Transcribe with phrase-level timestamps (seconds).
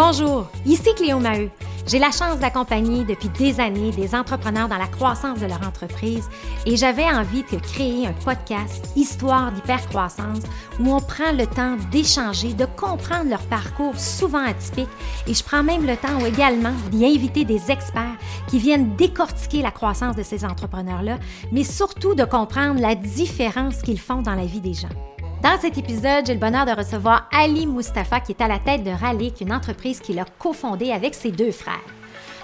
[0.00, 1.50] Bonjour, ici Cléo Maheu.
[1.88, 6.28] J'ai la chance d'accompagner depuis des années des entrepreneurs dans la croissance de leur entreprise
[6.66, 10.44] et j'avais envie de créer un podcast Histoire d'hypercroissance
[10.78, 14.88] où on prend le temps d'échanger, de comprendre leur parcours souvent atypique
[15.26, 19.72] et je prends même le temps également d'y inviter des experts qui viennent décortiquer la
[19.72, 21.18] croissance de ces entrepreneurs-là,
[21.50, 25.17] mais surtout de comprendre la différence qu'ils font dans la vie des gens.
[25.42, 28.82] Dans cet épisode, j'ai le bonheur de recevoir Ali Mustafa qui est à la tête
[28.82, 31.97] de Ralik, une entreprise qu'il a cofondée avec ses deux frères.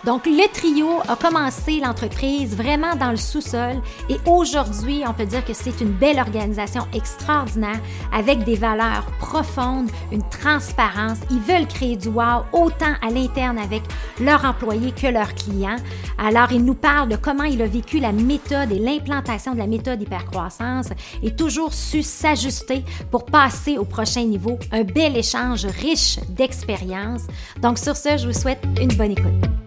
[0.04, 5.44] Donc, le trio a commencé l'entreprise vraiment dans le sous-sol et aujourd'hui, on peut dire
[5.44, 7.80] que c'est une belle organisation extraordinaire
[8.12, 11.18] avec des valeurs profondes, une transparence.
[11.30, 13.82] Ils veulent créer du wow autant à l'interne avec
[14.20, 15.76] leurs employés que leurs clients.
[16.18, 19.66] Alors, ils nous parlent de comment il a vécu la méthode et l'implantation de la
[19.66, 20.88] méthode hypercroissance
[21.22, 24.58] et toujours su s'ajuster pour passer au prochain niveau.
[24.70, 27.22] Un bel échange riche d'expériences.
[27.62, 29.63] Donc, sur ce, je vous souhaite une bonne écoute.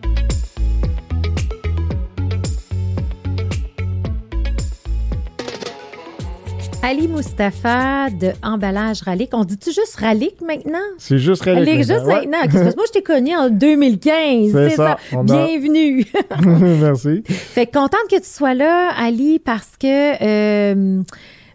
[6.84, 9.32] Ali Mustafa de Emballage Ralik.
[9.34, 10.78] On dit-tu juste Ralik maintenant?
[10.98, 11.68] C'est juste Ralik.
[11.68, 12.38] Ralik, juste maintenant.
[12.44, 14.52] Parce que moi, je t'ai connu en 2015.
[14.54, 14.98] C'est ça.
[15.24, 16.06] Bienvenue.
[16.46, 17.24] Merci.
[17.28, 21.02] Fait contente que tu sois là, Ali, parce que euh,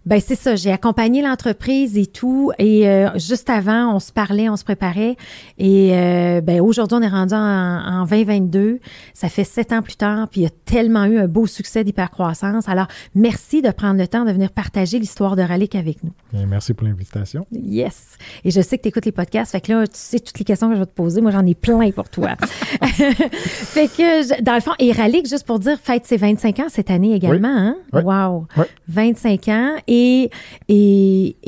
[0.07, 4.49] ben c'est ça, j'ai accompagné l'entreprise et tout et euh, juste avant on se parlait,
[4.49, 5.17] on se préparait
[5.59, 8.81] et euh, ben aujourd'hui on est rendu en, en, 2022,
[9.15, 11.85] ça fait sept ans plus tard puis il y a tellement eu un beau succès
[11.85, 12.69] d'hypercroissance.
[12.69, 16.13] Alors merci de prendre le temps de venir partager l'histoire de Ralik avec nous.
[16.33, 17.47] Bien, merci pour l'invitation.
[17.53, 18.19] Yes.
[18.45, 20.45] Et je sais que tu écoutes les podcasts, fait que là tu sais toutes les
[20.45, 22.31] questions que je vais te poser, moi j'en ai plein pour toi.
[22.83, 24.93] fait que dans le fond et
[25.25, 27.77] juste pour dire fête ses 25 ans cette année également hein?
[27.93, 28.47] Wow.
[28.89, 30.31] 25 ans et, et,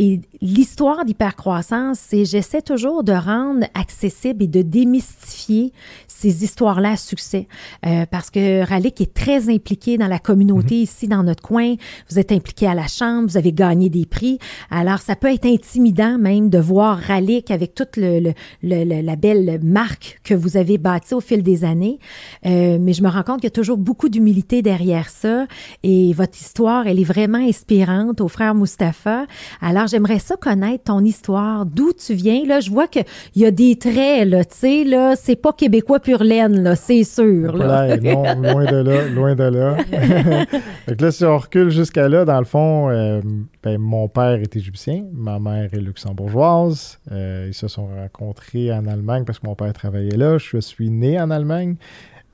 [0.00, 5.72] et l'histoire d'hypercroissance, c'est j'essaie toujours de rendre accessible et de démystifier
[6.06, 7.48] ces histoires-là à succès.
[7.86, 10.82] Euh, parce que Ralik est très impliqué dans la communauté mm-hmm.
[10.82, 11.74] ici, dans notre coin.
[12.10, 14.38] Vous êtes impliqué à la Chambre, vous avez gagné des prix.
[14.70, 18.32] Alors, ça peut être intimidant même de voir Ralik avec toute le, le,
[18.62, 21.98] le, la belle marque que vous avez bâtie au fil des années.
[22.44, 25.46] Euh, mais je me rends compte qu'il y a toujours beaucoup d'humilité derrière ça.
[25.82, 29.26] Et votre histoire, elle est vraiment inspirante au frère Mustapha.
[29.60, 32.44] Alors, j'aimerais ça connaître ton histoire, d'où tu viens?
[32.44, 33.04] Là, je vois qu'il
[33.36, 37.04] y a des traits, là, tu sais, là, c'est pas québécois pur laine, là, c'est
[37.04, 37.56] sûr.
[37.56, 37.96] Là.
[37.96, 39.76] non, loin de là, loin de là.
[40.88, 43.20] Donc là, si on recule jusqu'à là, dans le fond, euh,
[43.62, 46.98] ben, mon père est égyptien, ma mère est luxembourgeoise.
[47.12, 50.38] Euh, ils se sont rencontrés en Allemagne parce que mon père travaillait là.
[50.38, 51.76] Je suis né en Allemagne.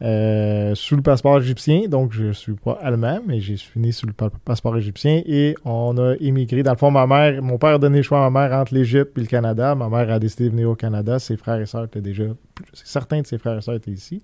[0.03, 1.87] Euh, sous le passeport égyptien.
[1.87, 5.55] Donc, je ne suis pas allemand, mais je suis né sous le passeport égyptien et
[5.65, 6.63] on a émigré.
[6.63, 8.73] Dans le fond, ma mère, mon père a donné le choix à ma mère entre
[8.73, 9.75] l'Égypte et le Canada.
[9.75, 11.19] Ma mère a décidé de venir au Canada.
[11.19, 12.25] Ses frères et sœurs étaient déjà.
[12.73, 14.23] Certains de ses frères et sœurs étaient ici.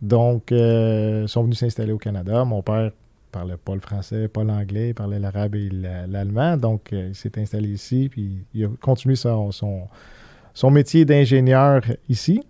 [0.00, 2.42] Donc, euh, sont venus s'installer au Canada.
[2.46, 2.90] Mon père
[3.30, 5.68] parlait pas le français, pas l'anglais, il parlait l'arabe et
[6.08, 6.56] l'allemand.
[6.56, 12.40] Donc, euh, il s'est installé ici, puis il a continué son, son métier d'ingénieur ici.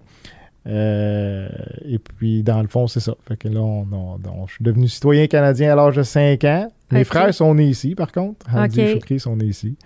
[0.66, 1.48] Euh,
[1.84, 3.14] et puis, dans le fond, c'est ça.
[3.28, 6.72] Fait que là, on, je suis devenu citoyen canadien à l'âge de 5 ans.
[6.90, 8.46] Mes frères sont nés ici, par contre.
[8.54, 9.76] Hamdi et Choukri sont nés ici.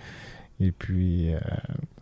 [0.61, 1.39] Et puis, euh,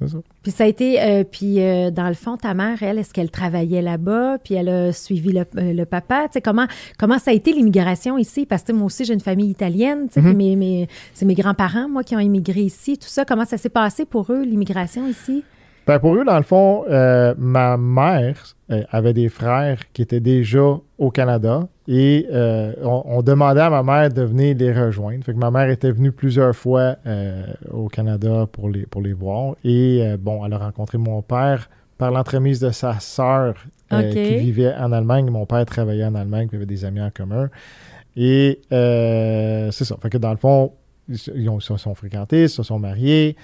[0.00, 0.18] c'est ça.
[0.42, 1.56] Puis ça a été, euh, puis
[1.92, 4.38] dans le fond, ta mère, elle, est-ce qu'elle travaillait là-bas?
[4.42, 6.24] Puis elle a suivi le, papa?
[6.28, 6.66] Tu sais, comment,
[6.98, 8.46] comment ça a été l'immigration ici?
[8.46, 10.08] Parce que moi aussi, j'ai une famille italienne.
[10.08, 10.88] Tu sais, mm-hmm.
[11.12, 12.96] c'est mes grands-parents, moi, qui ont immigré ici.
[12.96, 15.44] Tout ça, comment ça s'est passé pour eux, l'immigration ici?
[15.86, 16.84] Ben pour eux, dans le fond,
[17.38, 23.60] ma mère, euh, avait des frères qui étaient déjà au Canada et euh, on, demandait
[23.60, 25.24] à ma mère de venir les rejoindre.
[25.24, 29.12] Fait que ma mère était venue plusieurs fois euh, au Canada pour les, pour les
[29.12, 29.54] voir.
[29.62, 33.54] Et bon, elle a rencontré mon père par l'entremise de sa sœur
[33.88, 35.30] qui vivait en Allemagne.
[35.30, 37.48] Mon père travaillait en Allemagne, il avait des amis en commun.
[38.16, 39.96] Et c'est ça.
[40.02, 40.72] Fait que dans le fond,
[41.08, 41.18] ils,
[41.60, 43.36] se sont fréquentés, ils se sont mariés.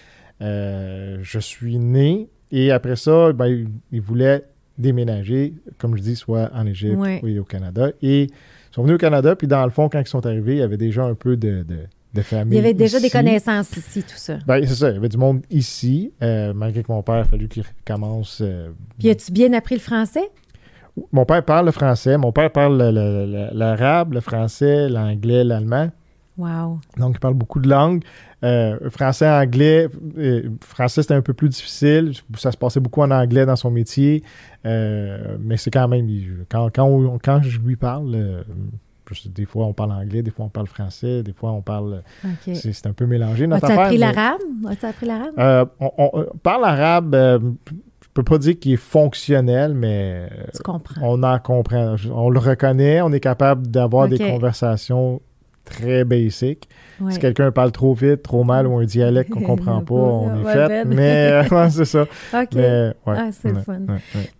[0.42, 4.44] Je suis né et après ça, ben, ils, ils voulaient
[4.78, 7.90] déménager, comme je dis, soit en Égypte ou au Canada.
[8.02, 10.58] Et ils sont venus au Canada, puis dans le fond, quand ils sont arrivés, il
[10.58, 11.64] y avait déjà un peu de,
[12.12, 12.58] de, famille.
[12.58, 14.38] Il y avait déjà des connaissances ici, tout ça.
[14.46, 17.24] Ben, c'est ça, il y avait du monde ici, euh, malgré que mon père a
[17.24, 18.40] fallu qu'il commence.
[18.42, 20.30] Euh, puis as-tu bien appris le français?
[21.10, 22.18] Mon père parle le français.
[22.18, 22.76] Mon père parle
[23.54, 25.90] l'arabe, le, français, l'anglais, l'allemand.
[26.42, 26.80] Wow.
[26.96, 28.02] Donc, il parle beaucoup de langues.
[28.42, 29.88] Euh, français, anglais.
[30.18, 32.12] Euh, français, c'était un peu plus difficile.
[32.36, 34.24] Ça se passait beaucoup en anglais dans son métier.
[34.66, 36.08] Euh, mais c'est quand même.
[36.50, 38.44] Quand, quand, quand je lui parle,
[39.26, 42.02] des fois on parle anglais, des fois on parle français, des fois on parle.
[42.54, 43.48] C'est un peu mélangé.
[43.50, 44.40] As-tu appris l'arabe?
[44.68, 45.68] As-tu appris l'arabe?
[45.78, 47.54] on, parle arabe
[48.14, 50.28] peux pas dire qu'il est fonctionnel, mais
[51.00, 51.96] on en comprend.
[52.12, 55.20] On le reconnaît, on est capable d'avoir des conversations
[55.64, 56.04] très.
[56.04, 57.12] Ouais.
[57.12, 60.52] Si quelqu'un parle trop vite, trop mal ou un dialecte qu'on comprend pas, on est
[60.52, 60.68] fait.
[60.68, 60.88] ben.
[60.88, 62.02] Mais euh, ouais, c'est ça.
[62.02, 62.48] OK.
[62.54, 63.80] Mais, ouais, Ah, c'est le ouais, fun.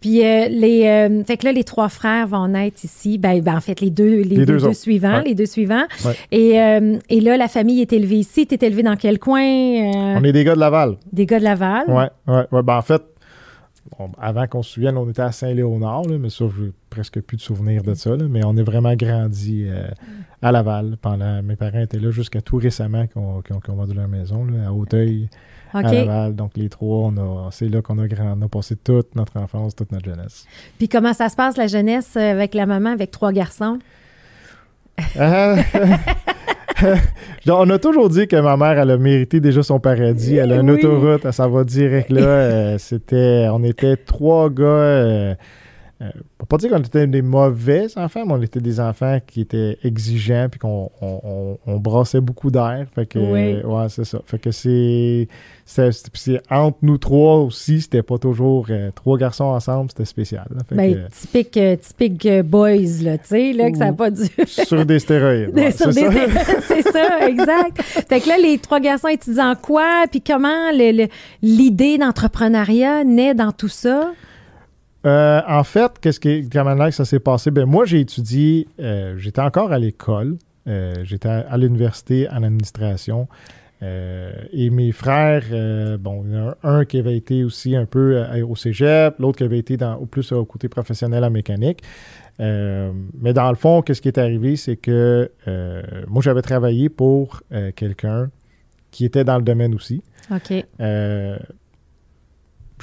[0.01, 3.19] Puis euh, les euh, fait que là les trois frères vont naître ici.
[3.19, 4.77] Ben, ben, en fait les deux les, deux, deux deux autres.
[4.77, 5.85] suivants, les deux suivants.
[6.31, 8.47] Et euh, et là la famille est élevée ici.
[8.47, 10.97] T'es élevé dans quel coin On est des gars de Laval.
[11.13, 11.85] Des gars de Laval.
[11.89, 12.63] Ouais, ouais, ouais.
[12.63, 13.03] Ben, en fait,
[13.99, 17.43] bon, avant qu'on se souvienne, on était à Saint-Léonard, mais ça, j'ai presque plus de
[17.43, 18.17] souvenirs de ça.
[18.17, 19.89] là, mais on est vraiment grandi euh,
[20.41, 20.97] à Laval.
[21.01, 24.69] Pendant, mes parents étaient là jusqu'à tout récemment qu'on qu'on- qu'on vendu leur maison, là,
[24.69, 25.29] à Hauteuil,
[25.73, 26.35] à Laval.
[26.37, 27.13] Donc, les trois,
[27.51, 30.47] c'est là qu'on a, grand- on a passé toute notre enfance, toute notre jeunesse.
[30.79, 33.79] Puis comment ça se passe la jeunesse euh, avec la maman avec trois garçons?
[35.19, 36.95] Ah,
[37.47, 40.37] on a toujours dit que ma mère, elle a mérité déjà son paradis.
[40.37, 40.79] Elle a une Oui.
[40.85, 42.21] autoroute, s'en va direct là.
[42.23, 44.65] Euh, c'était, on était trois gars.
[44.65, 45.35] Euh,
[46.03, 46.11] euh,
[46.41, 49.79] on pas dire qu'on était des mauvais enfants, mais on était des enfants qui étaient
[49.85, 52.87] exigeants puis qu'on on, on- on brassait beaucoup d'air.
[52.95, 53.63] Fait que, Oui.
[53.63, 54.21] ouais, c'est ça.
[54.27, 55.29] Fait que c'est,
[56.51, 60.47] entre nous trois aussi, c'était pas toujours euh, trois garçons ensemble, c'était spécial.
[60.55, 60.63] là.
[60.69, 63.93] Fait Ben, que, typique euh, typique euh, boys là, tu sais là que ça n'a
[63.93, 65.55] pas dû sur des stéroïdes.
[65.55, 66.45] ouais, Sur c'est des- ça.
[66.63, 67.81] c'est ça, exact.
[67.83, 70.71] Fait que là, les trois garçons étudient quoi, puis comment
[71.43, 74.13] l'idée d'entrepreneuriat naît dans tout ça?
[75.05, 77.51] Euh, en fait, qu'est-ce qui, comment ça s'est passé?
[77.51, 80.37] Ben, moi, j'ai étudié, euh, j'étais encore à l'école,
[80.69, 83.27] euh, j'étais à, à l'université en administration.
[83.83, 87.75] euh, et mes frères, euh, bon, il y en a un, qui avait été aussi
[87.75, 91.25] un peu euh, au cégep, l'autre qui avait été dans, au plus au côté professionnel
[91.25, 91.81] en mécanique.
[92.39, 96.89] Euh, mais dans le fond, qu'est-ce qui est arrivé, c'est que euh, moi, j'avais travaillé
[96.89, 97.43] pour
[97.77, 98.31] quelqu'un
[98.93, 100.03] qui était dans le domaine aussi.
[100.31, 100.65] OK.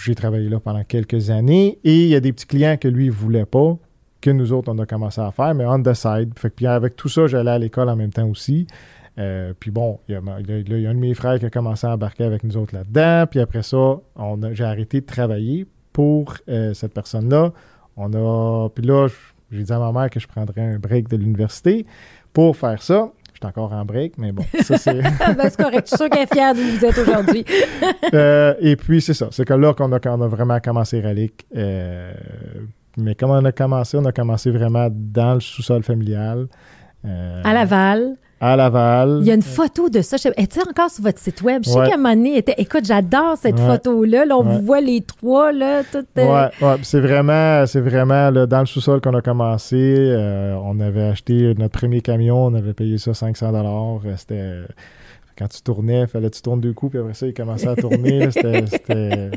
[0.04, 3.08] J'ai travaillé là pendant quelques années et il y a des petits clients que lui
[3.08, 3.78] ne voulait pas,
[4.22, 5.94] que nous autres, on a commencé à faire, mais on the
[6.56, 8.68] puis avec tout ça, j'allais à l'école en même temps aussi.
[9.18, 11.50] Euh, puis bon, il y, a, il y a- un de mes frères qui a
[11.50, 13.26] commencé à embarquer avec nous autres là-dedans.
[13.30, 14.00] Puis après ça,
[14.54, 17.52] j'ai arrêté de travailler pour euh, cette personne-là.
[17.98, 18.70] On a.
[18.70, 19.08] Puis là,
[19.52, 21.86] j'ai dit à ma mère que je prendrais un break de l'université
[22.32, 23.12] pour faire ça.
[23.42, 24.96] J'étais encore en break, mais bon, ça c'est.
[25.02, 25.84] Ben, c'est correct.
[25.90, 27.46] Je suis sûre qu'elle est fière d'où vous êtes aujourd'hui.
[28.14, 29.28] Euh, et puis, c'est ça.
[29.32, 31.46] C'est que là qu'on a, qu'on a vraiment commencé Relic.
[31.56, 32.12] Euh,
[32.98, 33.98] mais comment on a commencé?
[33.98, 36.48] On a commencé vraiment dans le sous-sol familial.
[37.06, 38.16] euh, À Laval.
[38.42, 39.18] À Laval.
[39.22, 40.16] Il y a une photo de ça.
[40.38, 41.62] Est-il encore sur votre site web?
[41.66, 43.66] Je sais qu'à un moment donné, était- écoute, j'adore cette Ouais.
[43.68, 44.26] photo-là.
[44.26, 44.56] Là, on Ouais.
[44.58, 46.06] vous voit les trois, là, tout.
[46.18, 49.76] euh, Ouais, ouais, puis c'est vraiment, c'est vraiment là, dans le sous-sol qu'on a commencé.
[49.78, 54.00] Euh, on avait acheté notre premier camion, on avait payé ça 500 dollars.
[54.16, 54.62] C'était
[55.38, 57.76] quand tu tournais, fallait que tu tournes deux coups, puis après ça, il commençait à
[57.76, 58.30] tourner.
[58.32, 58.64] C'était,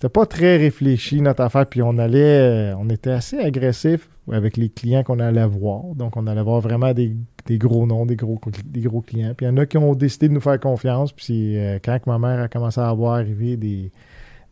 [0.00, 1.66] c'était, pas très réfléchi notre affaire.
[1.66, 5.94] Puis on allait, on était assez agressif avec les clients qu'on allait voir.
[5.94, 7.14] Donc on allait voir vraiment des,
[7.46, 9.34] des gros noms, des gros, des gros clients.
[9.36, 11.12] Puis il y en a qui ont décidé de nous faire confiance.
[11.12, 13.92] Puis euh, quand que ma mère a commencé à voir arriver des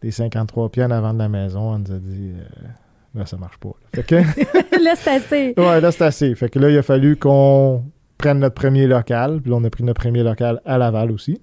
[0.03, 2.69] des 53 pieds en avant de la maison, on nous a dit euh,
[3.15, 3.73] là, ça marche pas.
[3.95, 4.03] là.
[4.03, 4.15] Que,
[4.85, 5.55] là, c'est assez.
[5.57, 6.35] ouais, là, c'est assez.
[6.35, 7.85] Fait que là, il a fallu qu'on
[8.17, 9.41] prenne notre premier local.
[9.41, 11.41] Puis là, on a pris notre premier local à Laval aussi.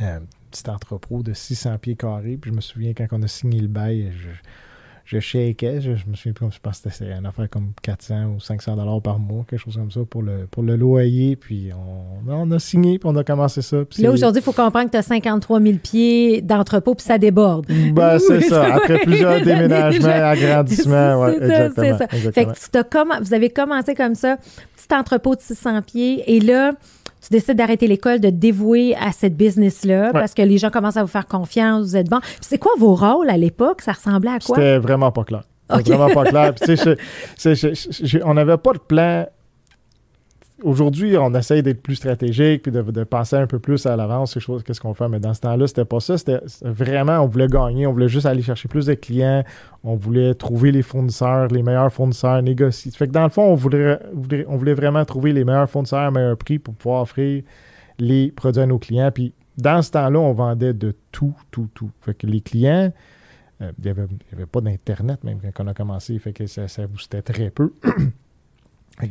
[0.00, 0.18] Euh,
[0.50, 2.36] petit entrepôt de 600 pieds carrés.
[2.40, 4.28] Puis je me souviens quand on a signé le bail, je,
[5.04, 5.80] je shakeais.
[5.80, 8.76] Je, je me souviens plus, je pense que c'était une affaire comme 400 ou 500
[8.76, 11.34] dollars par mois, quelque chose comme ça pour le, pour le loyer.
[11.36, 13.78] Puis on, on a signé, puis on a commencé ça.
[13.84, 17.18] Puis Là, aujourd'hui, il faut comprendre que tu as 53 000 pieds d'entrepôt, puis ça
[17.18, 17.66] déborde.
[17.92, 18.48] Ben, c'est Oui, ça.
[18.68, 21.98] ça- Après plusieurs déménagements, agrandissements, ouais, C'est ça, exactement.
[22.10, 22.32] c'est ça.
[22.32, 26.40] Fait que tu comm- vous avez commencé comme ça, petit entrepôt de 600 pieds, et
[26.40, 26.72] là,
[27.20, 30.96] tu décides d'arrêter l'école, de te dévouer à cette business-là, parce que les gens commencent
[30.96, 32.20] à vous faire confiance, vous êtes bon.
[32.40, 33.82] C'est quoi vos rôles à l'époque?
[33.82, 34.56] Ça ressemblait à quoi?
[34.56, 35.42] C'était vraiment pas clair.
[35.76, 35.98] C'était Ok.
[35.98, 36.54] vraiment pas clair.
[36.54, 36.96] Puis, tu sais,
[37.38, 39.26] je- je- je- je- on n'avait pas de plan.
[40.62, 44.80] Aujourd'hui, on essaye d'être plus stratégique puis de, penser un peu plus à l'avance, qu'est-ce
[44.80, 45.08] qu'on fait.
[45.08, 46.18] Mais dans ce temps-là, c'était pas ça.
[46.18, 49.44] C'était vraiment, on voulait gagner, on voulait juste aller chercher plus de clients,
[49.84, 52.90] on voulait trouver les fournisseurs, les meilleurs fournisseurs, négocier.
[52.92, 53.98] Fait que dans le fond, on voulait,
[54.48, 57.42] on voulait vraiment trouver les meilleurs fournisseurs à meilleur prix pour pouvoir offrir
[57.98, 59.10] les produits à nos clients.
[59.12, 61.90] Puis dans ce temps-là, on vendait de tout, tout, tout.
[62.00, 62.92] Fait que les clients,
[63.62, 66.86] euh, il n'y avait pas d'Internet même quand on a commencé, fait que ça, ça
[66.86, 67.72] boostait très peu.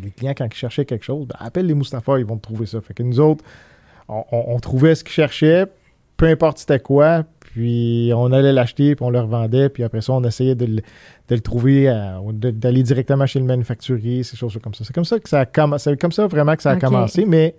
[0.01, 2.65] Les clients, quand ils cherchaient quelque chose, ben, appelle les Mustapha, ils vont te trouver
[2.65, 2.79] ça.
[2.81, 3.43] Fait que nous autres,
[4.07, 5.65] on, on- on trouvait ce qu'ils cherchaient,
[6.17, 10.13] peu importe c'était quoi, puis on allait l'acheter, puis on le revendait, puis après ça,
[10.13, 11.85] on essayait de le, de le trouver,
[12.33, 14.83] de- d'aller directement chez le manufacturier, ces choses comme ça.
[14.83, 17.25] C'est comme ça que ça a commencé, c'est comme ça vraiment que ça a commencé,
[17.25, 17.55] mais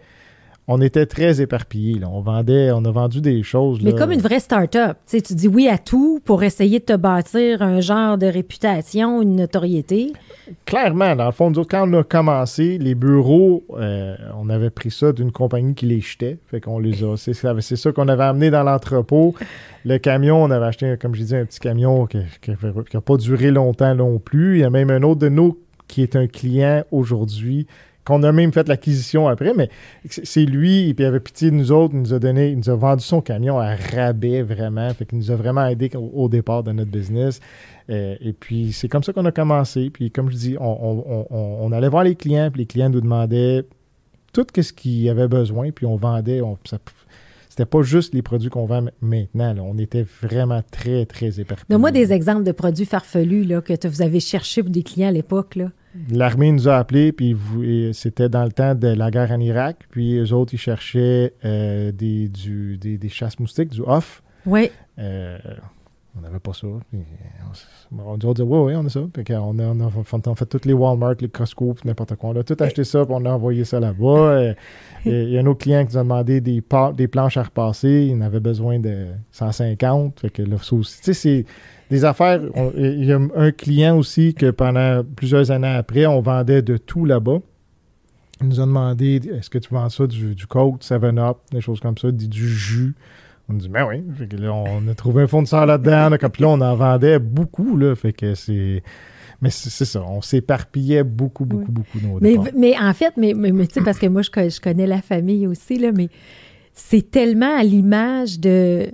[0.68, 1.98] on était très éparpillés.
[1.98, 2.08] Là.
[2.10, 3.80] On vendait, on a vendu des choses.
[3.82, 4.98] Mais comme une vraie start-up.
[5.08, 9.36] Tu dis oui à tout pour essayer de te bâtir un genre de réputation, une
[9.36, 10.12] notoriété.
[10.66, 14.70] Clairement, dans le fond, nous autres, quand on a commencé, les bureaux, euh, on avait
[14.70, 16.38] pris ça d'une compagnie qui les jetait.
[16.46, 17.16] Fait qu'on les a.
[17.20, 19.34] C'est ça, c'est ça qu'on avait amené dans l'entrepôt.
[19.84, 23.50] Le camion, on avait acheté, comme je disais, un petit camion qui n'a pas duré
[23.50, 24.58] longtemps non plus.
[24.58, 27.66] Il y a même un autre de nous qui est un client aujourd'hui
[28.04, 29.68] qu'on a même fait l'acquisition après, mais
[30.08, 32.70] c'est lui, puis il avait pitié de nous autres, il nous a donné, il nous
[32.70, 36.28] a vendu son camion à rabais vraiment, fait qu'il nous a vraiment aidé au, au
[36.28, 37.40] départ de notre business.
[37.90, 39.90] Euh, et puis c'est comme ça qu'on a commencé.
[39.90, 43.00] Puis comme je dis, on, on, on, allait voir les clients, puis les clients nous
[43.00, 43.64] demandaient
[44.32, 46.40] tout ce qu'ils avaient besoin, puis on vendait.
[46.40, 46.78] On, ça,
[47.48, 49.52] c'était pas juste les produits qu'on vend maintenant.
[49.52, 49.62] Là.
[49.62, 51.66] On était vraiment très, très éparpillés.
[51.68, 55.12] Donne-moi des exemples de produits farfelus là, que vous avez cherchés pour des clients à
[55.12, 55.56] l'époque.
[55.56, 55.70] Là.
[56.10, 57.36] L'armée nous a appelés, puis
[57.92, 59.86] c'était dans le temps de la guerre en Irak.
[59.90, 64.22] Puis eux autres, ils cherchaient euh, des, du, des, des chasse-moustiques, du off.
[64.46, 64.70] Oui.
[64.98, 65.38] Euh,
[66.16, 66.68] on n'avait pas ça.
[66.90, 67.00] Puis
[67.92, 69.00] on, on, dit, oui, oui, on a ça.
[69.12, 72.30] Puis on, a, on, a, on a fait tous les Walmart, les Costco, n'importe quoi.
[72.30, 74.52] On a tout acheté ça, puis on a envoyé ça là-bas.
[75.04, 76.62] Il y a un autre client qui nous a demandé des,
[76.94, 78.08] des planches à repasser.
[78.10, 80.20] Il en avait besoin de 150.
[80.20, 80.98] Fait que là, ça aussi.
[80.98, 81.44] Tu sais, c'est
[81.90, 82.40] des affaires.
[82.76, 87.04] Il y a un client aussi que pendant plusieurs années après, on vendait de tout
[87.04, 87.40] là-bas.
[88.40, 91.80] Il nous a demandé est-ce que tu vends ça du, du Coke, 7-Up, des choses
[91.80, 92.94] comme ça, du, jus.
[93.48, 94.02] On dit, ben oui.
[94.16, 96.16] Fait que là, on a trouvé un fournisseur là-dedans.
[96.32, 97.76] Puis là, on en vendait beaucoup.
[97.76, 98.82] Là, fait que c'est.
[99.42, 101.82] Mais c'est ça, on s'éparpillait beaucoup, beaucoup, oui.
[101.94, 101.98] beaucoup.
[102.06, 104.60] Nos mais, mais, en fait, mais, mais, mais tu sais, parce que moi, je, je,
[104.60, 106.10] connais la famille aussi, là, mais
[106.74, 108.90] c'est tellement à l'image de,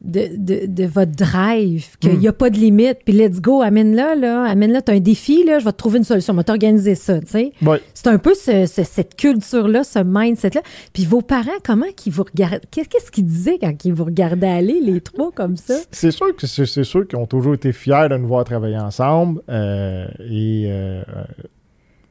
[0.00, 2.30] de, de, de, votre drive qu'il n'y Hmm.
[2.30, 2.98] a pas de limite.
[3.04, 4.44] Puis let's go, amène-la, là.
[4.44, 6.94] Amène-la, tu as un défi, là, je vais te trouver une solution, on va t'organiser
[6.94, 7.52] ça, tu sais.
[7.94, 10.60] C'est un peu ce, ce, cette culture-là, ce mindset-là.
[10.92, 12.62] Puis vos parents, comment qu'ils vous regardent?
[12.70, 15.74] Qu'est-ce qu'ils disaient quand ils vous regardaient aller, les trois, comme ça?
[15.90, 19.40] C'est sûr que c'est sûr qu'ils ont toujours été fiers de nous voir travailler ensemble.
[19.48, 21.02] Euh, et euh,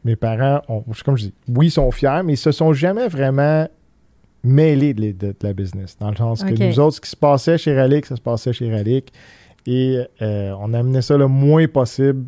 [0.04, 3.08] mes parents, ont, comme je dis, oui, ils sont fiers, mais ils se sont jamais
[3.08, 3.68] vraiment
[4.48, 5.98] mêlés de, de, de la business.
[6.00, 8.54] Dans le sens que nous autres, ce qui se passait chez Relic, ça se passait
[8.54, 9.12] chez Relic.
[9.66, 12.24] Et euh, on amenait ça le moins possible,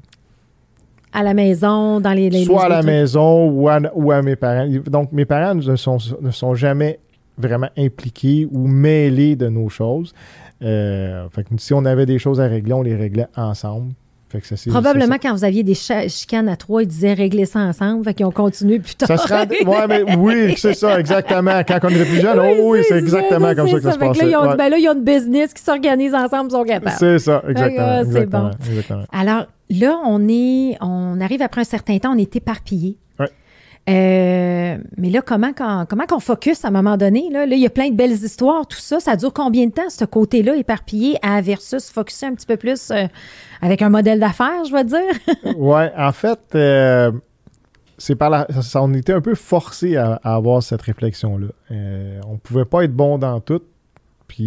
[1.12, 2.30] À la maison, dans les...
[2.30, 4.68] les soit à la maison ou à, ou à mes parents.
[4.86, 7.00] Donc, mes parents ne sont, ne sont jamais
[7.38, 10.14] vraiment impliqués ou mêlés de nos choses.
[10.62, 13.94] Euh, fait que si on avait des choses à régler, on les réglait ensemble.
[14.32, 17.46] Fait que ça, c'est- Probablement quand vous aviez des chicanes à trois, ils disaient régler
[17.46, 19.08] ça ensemble, fait qu'ils ont continué plus tard.
[19.08, 19.18] ça.
[19.18, 21.62] Ça se rendait- ouais, mais oui, c'est ça, exactement.
[21.68, 24.26] Quand on était plus jeune, oh oui, c'est exactement comme ça que ça se passait.
[24.26, 24.56] Là, ils ont Ouais.
[24.56, 26.96] ben là, ils ont une business qui s'organise ensemble, ils sont capables.
[27.00, 28.02] C'est ça, exactement.
[28.12, 28.52] C'est bon.
[28.70, 29.04] exactement.
[29.12, 32.98] Alors là, on est, on arrive après un certain temps, on est éparpillé.
[33.90, 37.30] Euh, mais là, comment qu'on comment focus à un moment donné?
[37.32, 37.46] Là?
[37.46, 39.00] là, il y a plein de belles histoires, tout ça.
[39.00, 42.92] Ça dure combien de temps, ce côté-là, éparpillé, à versus focuser un petit peu plus
[42.92, 43.08] euh,
[43.62, 45.56] avec un modèle d'affaires, je vais dire?
[45.58, 47.12] Ouais, en fait, euh,
[47.98, 51.48] ça, on était un peu forcé à, à avoir cette réflexion-là.
[52.28, 53.62] On pouvait pas être bon dans tout.
[54.30, 54.44] Puis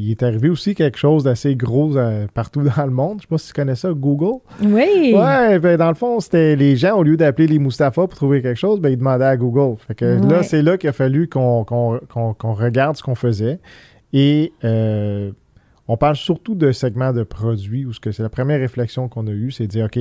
[0.00, 3.18] il est arrivé aussi quelque chose d'assez gros euh, partout dans le monde.
[3.18, 4.40] Je sais pas si tu connais ça, Google.
[4.62, 5.12] Oui.
[5.14, 8.42] Ouais, ben dans le fond, c'était les gens, au lieu d'appeler les Mustapha pour trouver
[8.42, 9.76] quelque chose, ben ils demandaient à Google.
[9.86, 10.28] Fait que Ouais.
[10.28, 13.60] là, c'est là qu'il a fallu qu'on regarde ce qu'on faisait.
[14.12, 15.30] Et euh,
[15.86, 19.52] on parle surtout de segments de produits où c'est la première réflexion qu'on a eue,
[19.52, 20.00] c'est de dire, OK,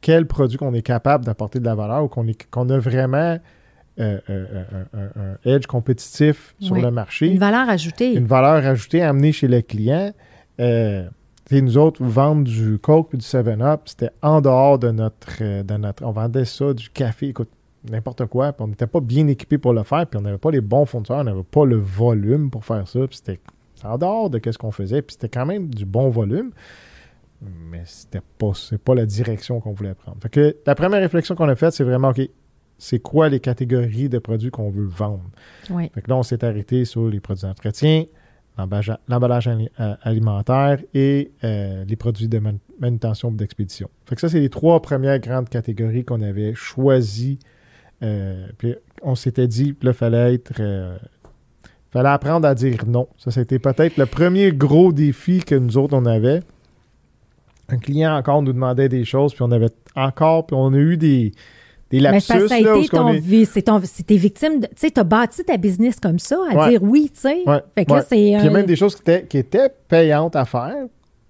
[0.00, 3.38] quel produit qu'on est capable d'apporter de la valeur ou qu'on qu'on a vraiment
[4.00, 4.64] euh, euh,
[4.94, 6.80] un, edge compétitif sur Oui.
[6.82, 8.14] le marché Une valeur ajoutée.
[8.14, 10.12] une valeur ajoutée à amener chez le client.
[10.60, 11.08] Euh,
[11.52, 15.74] nous autres, vendre du Coke et du 7-Up, c'était en dehors de notre, euh, de
[15.74, 16.04] notre...
[16.04, 17.48] On vendait ça, du café, écoute,
[17.90, 18.52] n'importe quoi.
[18.52, 20.86] Puis on n'était pas bien équipé pour le faire, puis on n'avait pas les bons
[20.86, 23.00] fournisseurs, on n'avait pas le volume pour faire ça.
[23.06, 23.40] Puis c'était
[23.82, 26.52] en dehors de ce qu'on faisait, puis c'était quand même du bon volume.
[27.42, 30.18] Mais c'était pas, c'est pas la direction qu'on voulait prendre.
[30.20, 32.20] Fait que la première réflexion qu'on a faite, c'est vraiment, OK,
[32.80, 35.30] c'est quoi les catégories de produits qu'on veut vendre?
[35.70, 35.90] Oui.
[35.94, 38.06] Fait que là, on s'est arrêté sur les produits d'entretien,
[39.06, 43.88] l'emballage euh, alimentaire et euh, les produits de man- manutention ou d'expédition.
[44.06, 47.38] Fait que ça, c'est les trois premières grandes catégories qu'on avait choisies.
[48.02, 50.54] Euh, puis on s'était dit, là, fallait être...
[50.58, 50.98] euh,
[51.90, 53.08] fallait apprendre à dire non.
[53.18, 56.40] Ça, c'était peut-être le premier gros défi que nous autres, on avait.
[57.68, 60.96] Un client encore nous demandait des choses, puis on avait encore, puis on a eu
[60.96, 61.32] des,
[61.90, 62.20] des Mais lapsus.
[62.20, 64.60] c'est parce que ça a là, c'est ton, c'est tes victimes.
[64.60, 66.70] de- Tu sais, t'as bâti ta business comme ça, à Ouais.
[66.70, 67.42] dire oui, tu sais.
[67.46, 67.98] Ouais, Fait que ouais.
[67.98, 68.14] là, c'est.
[68.16, 70.76] Puis il y a même des choses qui étaient, qui étaient payantes à faire,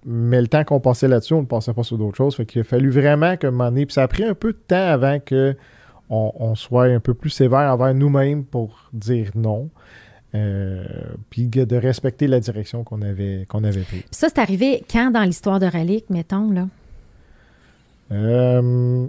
[0.05, 2.35] mais le temps qu'on passait là-dessus, on ne passait pas sur d'autres choses.
[2.35, 4.53] Fait qu'il a fallu vraiment qu'à un moment donné, puis ça a pris un peu
[4.53, 5.55] de temps avant que
[6.13, 9.69] on, soit un peu plus sévère envers nous-mêmes pour dire non.
[10.35, 10.83] Euh,
[11.29, 14.03] puis de respecter la direction qu'on avait, qu'on avait prise.
[14.11, 16.67] Ça, c'est arrivé quand dans l'histoire de Relic, mettons, là?
[18.11, 19.07] Euh,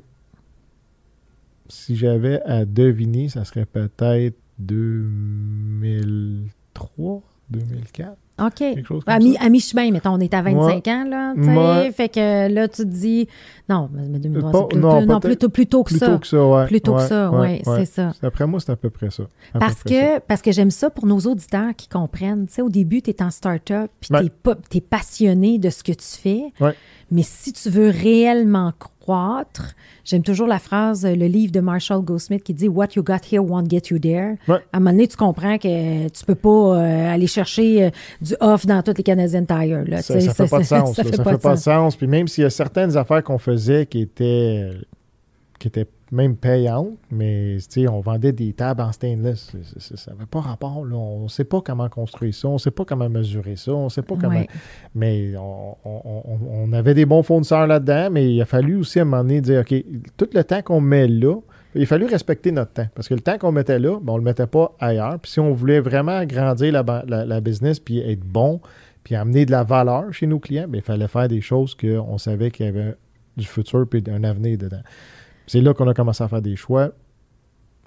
[1.69, 8.17] si j'avais à deviner, ça serait peut-être 2003, 2004.
[8.41, 8.63] OK.
[9.07, 11.35] À, mi-chemin, mettons, on est à 25 ans, là.
[11.93, 13.29] Fait que là, tu te dis.
[13.69, 16.19] Non, mais 2003, c'est non, plutôt, plutôt que plutôt ça.
[16.19, 16.67] Que ça ouais.
[16.67, 18.13] Plutôt que ça, oui, c'est ça.
[18.23, 19.25] Après moi, c'est à peu près ça.
[19.59, 22.47] Parce que, parce que j'aime ça pour nos auditeurs qui comprennent.
[22.47, 24.31] Tu sais, au début, tu es en start-up, puis
[24.71, 26.53] tu es, passionné de ce que tu fais.
[27.11, 32.45] Mais si tu veux réellement croître, j'aime toujours la phrase, le livre de Marshall Goldsmith
[32.45, 34.37] qui dit What you got here won't get you there.
[34.49, 37.91] À un moment donné, tu comprends que tu peux pas euh, aller chercher euh,
[38.21, 39.85] du off dans toutes les Canadian Tire.
[39.87, 40.95] Là, ça, ça fait pas de sens.
[40.95, 41.97] Ça, fait, pas, de sens.
[41.97, 44.71] Puis même s'il y a certaines affaires qu'on faisait qui étaient,
[45.63, 47.57] qui étaient même payante, mais
[47.89, 49.53] on vendait des tables en stainless.
[49.79, 50.79] Ça n'avait pas rapport.
[50.79, 53.85] On ne sait pas comment construire ça, on ne sait pas comment mesurer ça, on
[53.85, 54.43] ne sait pas comment.
[54.97, 59.23] Mais on, avait des bons fournisseurs là-dedans, mais il a fallu aussi à un moment
[59.23, 59.73] donné dire OK,
[60.17, 61.37] tout le temps qu'on met là,
[61.77, 62.89] il a fallu respecter notre temps.
[62.97, 65.21] Parce que le temps qu'on mettait là, ben, on ne le mettait pas ailleurs.
[65.21, 68.61] Puis si on voulait vraiment agrandir la, business puis être bon,
[69.05, 72.19] puis amener de la valeur chez nos clients, bien, il fallait faire des choses qu'on
[72.19, 72.97] savait qu'il y avait
[73.37, 74.83] du futur puis un avenir dedans.
[75.47, 76.91] C'est là qu'on a commencé à faire des choix.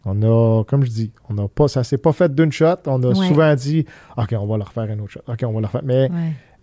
[0.06, 2.76] On a, comme je dis, on n'a pas, ça s'est pas fait d'une shot.
[2.86, 3.86] On a souvent dit,
[4.18, 5.22] OK, on va le refaire un autre shot.
[5.28, 5.84] OK, on va le refaire.
[5.84, 6.10] Mais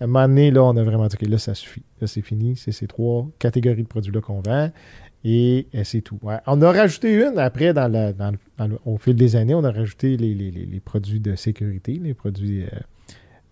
[0.00, 1.82] à un moment donné, là, on a vraiment dit, OK, là, ça suffit.
[2.00, 2.56] Là, c'est fini.
[2.56, 4.70] C'est ces trois catégories de produits-là qu'on vend.
[5.24, 6.18] Et, c'est tout.
[6.46, 8.12] On a rajouté une après, dans, la,
[8.84, 12.64] au fil des années, on a rajouté les, produits de sécurité, les produits.
[12.64, 12.68] Euh,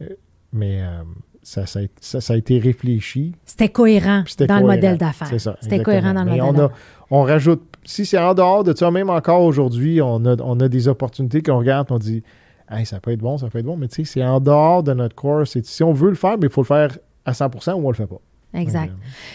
[0.03, 0.09] euh,
[0.53, 1.03] mais euh,
[1.43, 3.35] ça, ça, a été réfléchi.
[3.45, 5.29] C'était cohérent dans le modèle d'affaires.
[5.29, 5.57] C'est ça.
[5.61, 6.71] C'était cohérent dans le modèle
[7.11, 10.61] on, on rajoute, si c'est en dehors de ça, même encore aujourd'hui, on a, on
[10.61, 12.23] a des opportunités qu'on regarde, on dit,
[12.71, 14.83] hey, ça peut être bon, ça peut être bon, mais tu sais, c'est en dehors
[14.83, 15.59] de notre course.
[15.63, 17.97] Si on veut le faire, mais il faut le faire à 100 ou on le
[17.97, 18.21] fait pas.
[18.53, 18.93] Exact.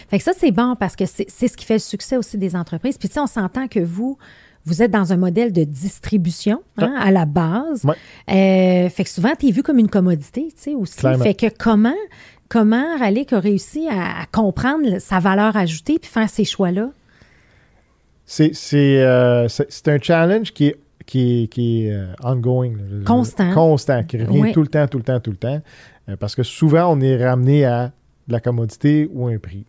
[0.08, 2.54] fait que ça, c'est bon parce que c'est ce qui fait le succès aussi des
[2.54, 2.98] entreprises.
[2.98, 4.18] Puis, tu sais, on s'entend que vous,
[4.66, 7.84] vous êtes dans un modèle de distribution hein, à la base.
[7.84, 11.00] Euh, fait que souvent, tu es vu comme une commodité, tu sais, aussi.
[11.22, 11.94] Fait que comment,
[12.48, 16.90] comment Raleigh a réussi à, comprendre sa valeur ajoutée puis faire ces choix-là?
[18.40, 20.76] Euh, c'est un challenge qui est,
[21.06, 22.72] qui qui euh, ongoing.
[23.06, 23.54] Constant.
[23.54, 25.62] Constant, qui revient tout le temps, tout le temps, tout le temps.
[26.18, 27.92] parce que souvent, on est ramené à
[28.26, 29.64] de la commodité ou un prix.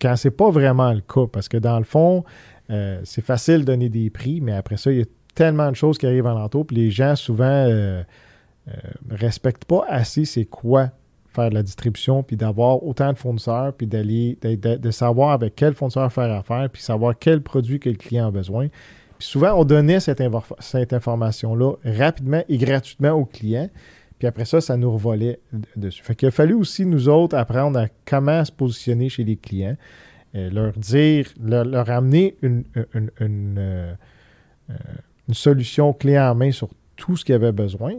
[0.00, 2.24] Quand c'est pas vraiment le cas, parce que dans le fond,
[2.70, 5.76] euh, c'est facile de donner des prix, mais après ça, il y a tellement de
[5.76, 8.02] choses qui arrivent alentour, puis les gens souvent ne euh,
[8.68, 8.72] euh,
[9.10, 10.90] respectent pas assez c'est quoi
[11.32, 16.12] faire la distribution, puis d'avoir autant de fournisseurs, puis d'aller de, savoir avec quel fournisseur
[16.12, 18.68] faire affaire, puis savoir quel produit que le client a besoin.
[19.18, 23.70] Puis souvent, on donnait cette, information-là rapidement et gratuitement au client.
[24.18, 25.38] Puis après ça, ça nous revolait
[25.76, 26.02] dessus.
[26.02, 29.76] Fait qu'il a fallu aussi, nous autres, apprendre à comment se positionner chez les clients.
[30.36, 32.62] Euh, leur dire, leur, amener une,
[32.94, 33.92] une, une, euh,
[34.70, 34.74] euh,
[35.32, 37.94] solution clé en main sur tout ce qu'ils avaient besoin,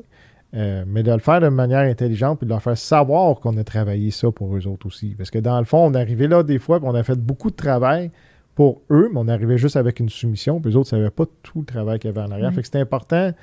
[0.54, 4.12] mais de le faire de manière intelligente et de leur faire savoir qu'on a travaillé
[4.12, 5.16] ça pour eux autres aussi.
[5.18, 7.50] Parce que dans le fond, on arrivait là des fois, puis on a fait beaucoup
[7.50, 8.12] de travail
[8.54, 11.26] pour eux, mais on arrivait juste avec une soumission, puis eux autres ne savaient pas
[11.42, 12.54] tout le travail qu'il y avait en arrière.
[12.54, 13.34] Fait que c'était important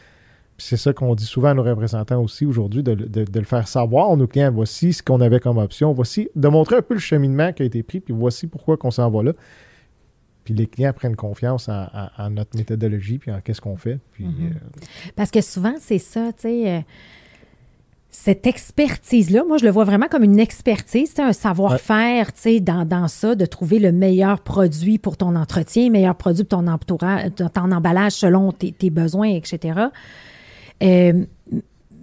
[0.59, 4.17] c'est ça qu'on dit souvent à nos représentants aussi aujourd'hui, de, le faire savoir à
[4.17, 4.51] nos clients.
[4.51, 5.93] Voici ce qu'on avait comme option.
[5.93, 8.91] Voici, de montrer un peu le cheminement qui a été pris, puis voici pourquoi qu'on
[8.91, 9.33] s'en va là.
[10.43, 14.01] Puis les clients prennent confiance en, notre méthodologie, puis en qu'est-ce qu'on fait.
[14.13, 14.51] Puis, mm-hmm.
[14.51, 16.71] euh, Parce que souvent, c'est ça, tu sais.
[16.71, 16.81] Euh,
[18.11, 22.85] cette expertise-là, moi, je le vois vraiment comme une expertise, un savoir-faire, tu sais, dans,
[22.85, 26.67] dans, ça, de trouver le meilleur produit pour ton entretien, le meilleur produit pour ton,
[26.67, 29.89] entourage, ton emballage selon tes, tes besoins, etc.
[30.83, 31.25] Euh,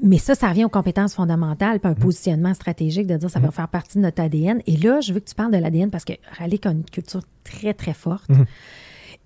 [0.02, 2.00] mais ça, ça revient aux compétences fondamentales, puis un mm.
[2.00, 3.52] positionnement stratégique de dire ça va mm.
[3.52, 4.62] faire partie de notre ADN.
[4.68, 7.22] Et là, je veux que tu parles de l'ADN parce que Raleigh a une culture
[7.44, 8.30] très, très forte.
[8.30, 8.44] Mm.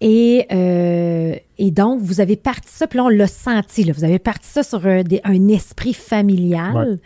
[0.02, 4.06] Et, euh, et donc, vous avez parti ça, puis là, on l'a senti, là, vous
[4.06, 7.00] avez parti ça sur un, un esprit familial.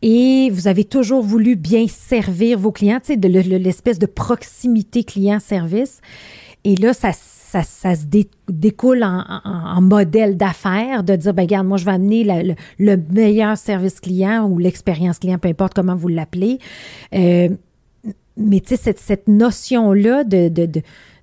[0.00, 5.02] Et vous avez toujours voulu bien servir vos clients, tu sais, de l'espèce de proximité
[5.02, 6.00] client-service.
[6.64, 7.12] Et là, ça
[7.62, 8.04] ça, se
[8.48, 12.24] découle en, modèle d'affaires, de dire, ben regarde, moi, je vais amener
[12.78, 16.58] le, meilleur service client ou l'expérience client, peu importe comment vous l'appelez.
[17.14, 17.48] Euh,
[18.36, 20.50] mais tu sais, cette, cette notion-là de,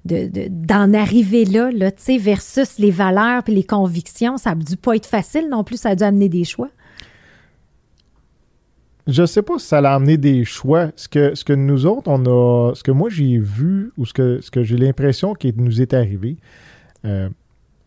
[0.06, 4.78] d'en arriver là, là tu sais, versus les valeurs et les convictions, ça n'a dû
[4.78, 6.70] pas être facile non plus, ça a dû amener des choix.
[9.08, 10.92] Je sais pas si ça a amené des choix.
[10.96, 12.76] Ce que, ce que nous autres, on a.
[12.76, 15.94] Ce que moi j'ai vu ou ce que, ce que j'ai l'impression qui nous est
[15.94, 16.38] arrivé,
[17.06, 17.30] euh,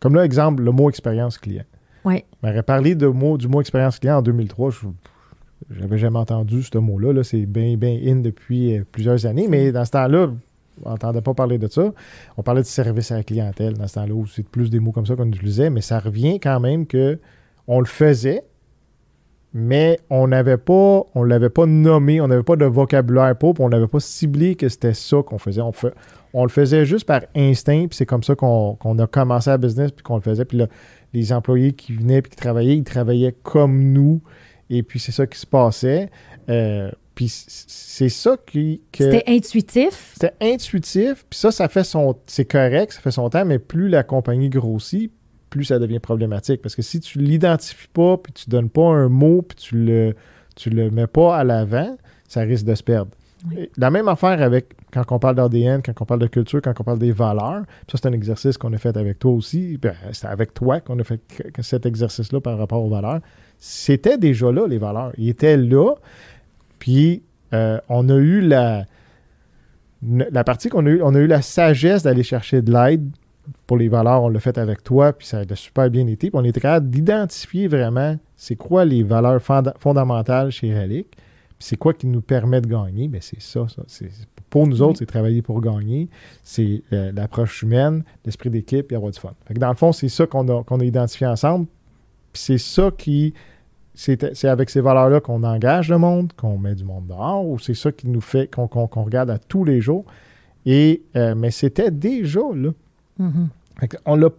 [0.01, 1.65] comme là, exemple, le mot expérience client.
[2.05, 2.25] Oui.
[2.43, 4.71] M'aurais parlé de mot, du mot expérience client en 2003.
[5.71, 7.13] Je n'avais jamais entendu ce mot-là.
[7.13, 9.47] -là, c'est bien, bien in depuis euh, plusieurs années.
[9.49, 10.31] Mais dans ce temps-là,
[10.83, 11.93] on n'entendait pas parler de ça.
[12.37, 14.93] On parlait de service à la clientèle dans ce temps-là, où c'est plus des mots
[14.93, 15.71] comme ça qu'on utilisait.
[15.71, 17.19] Mais ça revient quand même que
[17.67, 18.45] on le faisait,
[19.57, 23.69] mais on n'avait pas, on l'avait pas nommé, on n'avait pas de vocabulaire pour, on
[23.69, 25.61] n'avait pas ciblé que c'était ça qu'on faisait.
[25.61, 25.95] On, fait,
[26.33, 29.93] on le faisait juste par instinct, puis c'est comme ça qu'on a commencé à business,
[29.93, 30.45] puis qu'on le faisait.
[30.45, 30.67] Puis là,
[31.13, 34.21] les employés qui venaient puis qui travaillaient, ils travaillaient comme nous,
[34.71, 36.11] et puis c'est ça qui se passait.
[36.49, 38.83] Euh, puis c'est ça qui.
[38.93, 40.15] C'était intuitif?
[40.15, 42.17] C'était intuitif, puis ça, ça fait son.
[42.27, 45.13] C'est correct, ça fait son temps, mais plus la compagnie grossit,
[45.55, 46.61] plus ça devient problématique.
[46.63, 50.15] Parce que si tu l'identifies pas, puis tu donnes pas un mot, puis tu le,
[50.57, 53.11] tu le mets pas à l'avant, ça risque de se perdre.
[53.77, 56.83] La même affaire avec quand on parle d'ADN, quand on parle de culture, quand on
[56.83, 57.63] parle des valeurs.
[57.91, 59.79] Ça, c'est un exercice qu'on a fait avec toi aussi.
[59.81, 61.21] Ben, c'est avec toi qu'on a fait
[61.61, 63.21] cet exercice-là par rapport aux valeurs.
[63.59, 65.13] C'était déjà là, les valeurs.
[65.19, 65.95] Ils étaient là.
[66.79, 68.87] Puis, euh, on a eu la,
[70.03, 73.09] la partie qu'on a eu, on a eu la sagesse d'aller chercher de l'aide
[73.67, 76.31] pour les valeurs, on l'a fait avec toi, puis ça a super bien été.
[76.31, 79.41] Puis on était capable d'identifier vraiment c'est quoi les valeurs
[79.79, 83.09] fondamentales chez Relic, puis c'est quoi qui nous permet de gagner.
[83.09, 83.83] Bien, c'est ça, ça.
[84.51, 86.09] pour nous autres, c'est travailler pour gagner.
[86.43, 89.33] C'est euh, l'approche humaine, l'esprit d'équipe et avoir du fun.
[89.51, 91.67] dans le fond, c'est ça qu'on a, qu'on a identifié ensemble.
[92.33, 93.35] Puis c'est ça qui.
[93.97, 97.75] C'est avec ces valeurs-là qu'on engage le monde, qu'on met du monde dehors, ou c'est
[97.75, 98.67] ça qui nous fait qu'on
[99.05, 100.05] regarde à tous les jours.
[100.67, 102.71] Et, euh, mais c'était déjà là.
[103.19, 103.47] Mm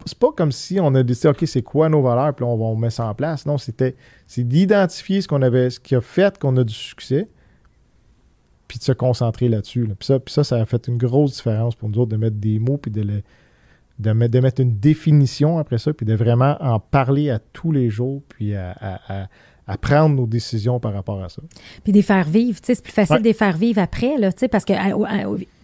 [0.06, 2.66] C'est pas comme si on a décidé, OK, c'est quoi nos valeurs, puis on va
[2.66, 3.46] on met ça en place.
[3.46, 3.96] Non, c'était
[4.28, 7.28] c'est d'identifier ce qu'on avait, ce qui a fait qu'on a du succès,
[8.68, 9.88] puis de se concentrer là-dessus.
[10.00, 12.38] Puis, ça, puis ça, ça a fait une grosse différence pour nous autres de mettre
[12.38, 13.22] des mots, puis de,
[14.00, 18.22] de, mettre, une définition après ça, puis de vraiment en parler à tous les jours,
[18.30, 19.28] puis à,
[19.82, 21.42] prendre nos décisions par rapport à ça.
[21.84, 24.32] Puis des faire vivre, tu sais, c'est plus facile de les faire vivre après, là,
[24.32, 24.74] tu sais, parce que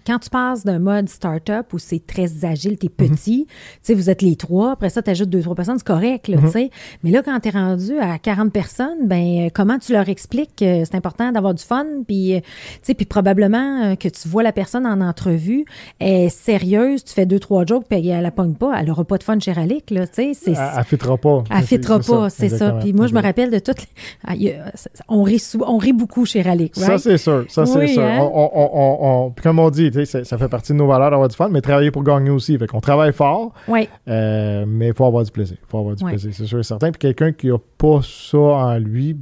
[0.05, 3.09] quand tu passes d'un mode start-up où c'est très agile, tu es mhm.
[3.09, 5.87] petit, tu sais, vous êtes les trois, après ça, tu ajoutes deux, trois personnes, c'est
[5.87, 6.51] correct, là, tu mhm.
[6.51, 6.69] sais.
[7.03, 10.85] Mais là, quand tu es rendu à 40 personnes, ben comment tu leur expliques que
[10.85, 12.47] c'est important d'avoir du fun, puis, euh, tu
[12.83, 15.65] sais, puis probablement euh, que tu vois la personne en entrevue,
[15.99, 19.17] est sérieuse, tu fais deux, trois jokes, puis elle la pogne pas, elle aura pas
[19.17, 20.51] de fun chez Ralik, là, tu sais.
[20.51, 21.43] Elle, elle fêtera pas.
[21.49, 22.71] Elle fêtera pas, c'est ça.
[22.81, 23.85] Puis moi, je me rappelle de toutes
[24.25, 24.33] ah,
[25.07, 28.01] On rit, on rit beaucoup chez Ralik, Ça, c'est sûr, ça, c'est sûr.
[28.01, 28.19] Hein?
[28.33, 31.91] On, comme on dit, ça fait partie de nos valeurs d'avoir du fun, mais travailler
[31.91, 32.57] pour gagner aussi.
[32.57, 33.53] Fait qu'on travaille fort,
[34.07, 35.57] euh, mais il faut avoir du plaisir.
[35.61, 36.91] Il faut avoir du plaisir, c'est sûr et certain.
[36.91, 39.17] Puis quelqu'un qui n'a pas ça en lui,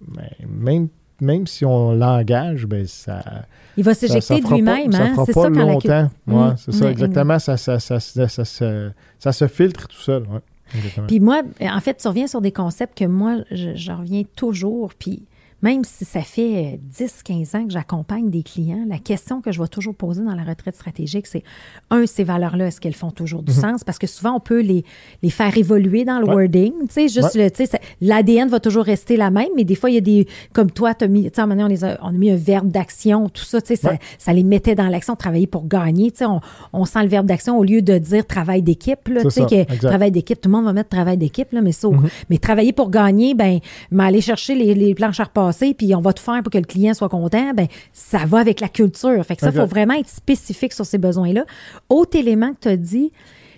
[0.00, 0.88] ben, même,
[1.20, 3.22] même si on l'engage, ben ça.
[3.76, 5.14] Il va s'éjecter de lui-même, hein?
[5.26, 6.10] C'est ça longtemps.
[6.26, 6.56] La...
[6.56, 7.38] c'est ça, exactement.
[7.38, 10.24] Ça, ça, ça, ça, se filtre tout seul.
[11.06, 14.92] Puis moi, en fait, tu reviens sur des concepts que moi, je, je reviens toujours.
[14.98, 15.22] Puis
[15.64, 19.66] même si ça fait 10-15 ans que j'accompagne des clients, la question que je vais
[19.66, 21.42] toujours poser dans la retraite stratégique, c'est
[21.88, 23.60] un, ces valeurs-là, est-ce qu'elles font toujours du mhm.
[23.60, 23.84] sens?
[23.84, 24.84] Parce que souvent, on peut les,
[25.22, 26.72] les faire évoluer dans le wording.
[26.82, 29.94] Tu sais, juste le, sais, l'ADN va toujours rester la même, mais des fois, il
[29.94, 32.12] y a des, comme toi, tu as mis, tu sais, on, les a, on a
[32.12, 35.46] mis un verbe d'action, tout ça, tu sais, ça, ça, les mettait dans l'action, travailler
[35.46, 36.10] pour gagner.
[36.10, 36.42] Tu sais, on,
[36.74, 39.78] on sent le verbe d'action au lieu de dire travail d'équipe, là, tu sais, que
[39.78, 42.06] travail d'équipe, tout le monde va mettre travail d'équipe, là, mais ça, mhm.
[42.28, 46.00] mais travailler pour gagner, ben, mais aller chercher les, les planches à repasser, puis on
[46.00, 49.24] va tout faire pour que le client soit content, ben ça va avec la culture.
[49.24, 51.44] Fait que ça, il faut vraiment être spécifique sur ces besoins-là.
[51.88, 53.12] Autre élément que tu as dit,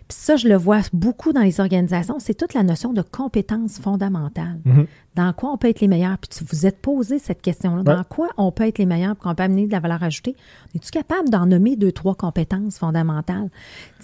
[0.08, 3.80] puis ça, je le vois beaucoup dans les organisations, c'est toute la notion de compétences
[3.80, 4.60] fondamentales.
[4.64, 4.86] Mm-hmm.
[5.16, 6.16] Dans quoi on peut être les meilleurs?
[6.18, 7.82] Puis vous êtes posé cette question-là.
[7.82, 10.36] Dans quoi on peut être les meilleurs pour qu'on peut amener de la valeur ajoutée?
[10.76, 13.48] Es-tu capable d'en nommer deux, trois compétences fondamentales?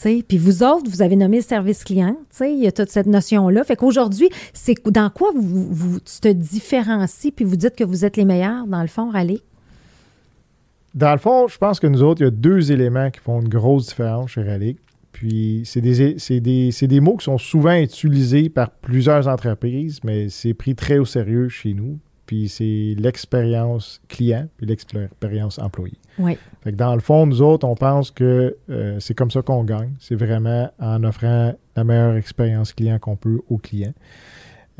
[0.02, 2.16] puis vous autres, vous avez nommé le service client.
[2.40, 3.62] Il y a toute cette notion-là.
[3.62, 8.04] Fait qu'aujourd'hui, c'est dans quoi vous, vous, tu te différencies puis vous dites que vous
[8.04, 9.42] êtes les meilleurs, dans le fond, Rallye?
[10.94, 13.40] Dans le fond, je pense que nous autres, il y a deux éléments qui font
[13.40, 14.76] une grosse différence chez Rallye.
[15.22, 20.98] Puis, c'est des, mots qui sont souvent utilisés par plusieurs entreprises, mais c'est pris très
[20.98, 22.00] au sérieux chez nous.
[22.26, 25.94] Puis, c'est l'expérience client puis l'expérience employé.
[26.18, 26.36] Oui.
[26.62, 29.62] Fait que dans le fond, nous autres, on pense que euh, c'est comme ça qu'on
[29.62, 29.92] gagne.
[30.00, 33.94] C'est vraiment en offrant la meilleure expérience client qu'on peut aux clients.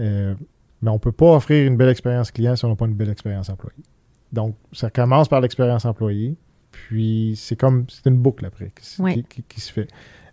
[0.01, 0.35] Euh,
[0.81, 2.95] mais on ne peut pas offrir une belle expérience client si on n'a pas une
[2.95, 3.85] belle expérience employée.
[4.33, 6.35] Donc, ça commence par l'expérience employée,
[6.73, 9.87] puis c'est comme, c'est une boucle après qui se fait.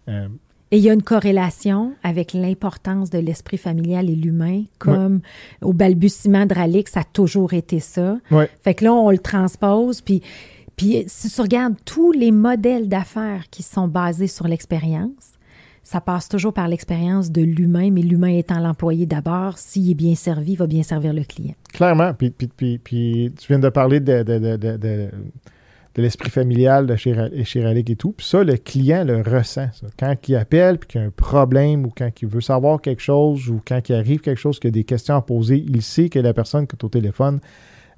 [0.10, 0.28] Euh,
[0.72, 5.22] et il y a une corrélation avec l'importance de l'esprit familial et l'humain, comme
[5.64, 8.18] au balbutiement de Ralix, ça a toujours été ça.
[8.62, 10.22] Fait que là, on le transpose, puis,
[10.76, 15.34] puis si tu regardes tous les modèles d'affaires qui sont basés sur l'expérience,
[15.82, 20.14] ça passe toujours par l'expérience de l'humain, mais l'humain étant l'employé d'abord, s'il est bien
[20.14, 21.56] servi, il va bien servir le client.
[21.74, 22.14] Clairement.
[22.14, 25.10] Puis, puis, puis, puis tu viens de parler de, de, de, de,
[26.00, 28.14] de l'esprit familial de Relic et tout.
[28.14, 29.68] Puis ça, le client le ressent.
[29.74, 29.88] Ça.
[30.00, 33.02] Quand il appelle, puis qu'il y a un problème, ou quand il veut savoir quelque
[33.02, 36.08] chose, ou quand il arrive quelque chose, qu'il a des questions à poser, il sait
[36.10, 37.40] que la personne qui est au téléphone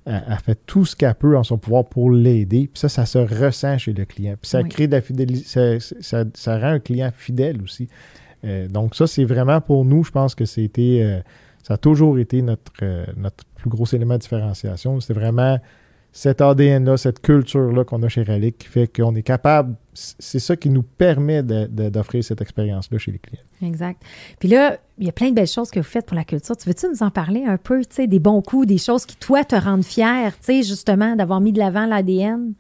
[0.08, 2.70] a, fait tout ce qu'elle peut en son pouvoir pour l'aider.
[2.74, 4.36] Puis ça, ça se ressent chez le client.
[4.42, 7.88] Puis ça crée de la fidélité, ça, ça, rend un client fidèle aussi.
[8.44, 11.22] Euh, donc ça, c'est vraiment pour nous, je pense que c'était, euh,
[11.62, 15.00] ça a toujours été notre, euh, notre plus gros élément de différenciation.
[15.02, 15.60] C'est vraiment
[16.14, 20.58] cet ADN-là, cette culture-là qu'on a chez Relic qui fait qu'on est capable, c'est ça
[20.58, 23.44] qui nous permet d'offrir cette expérience-là chez les clients.
[23.62, 24.02] Exact.
[24.40, 26.58] Puis là, il y a plein de belles choses que vous faites pour la culture.
[26.58, 29.16] Tu veux-tu nous en parler un peu, tu sais, des bons coups, des choses qui,
[29.16, 32.54] toi, te rendent fier, tu sais, justement, d'avoir mis de l'avant l'ADN?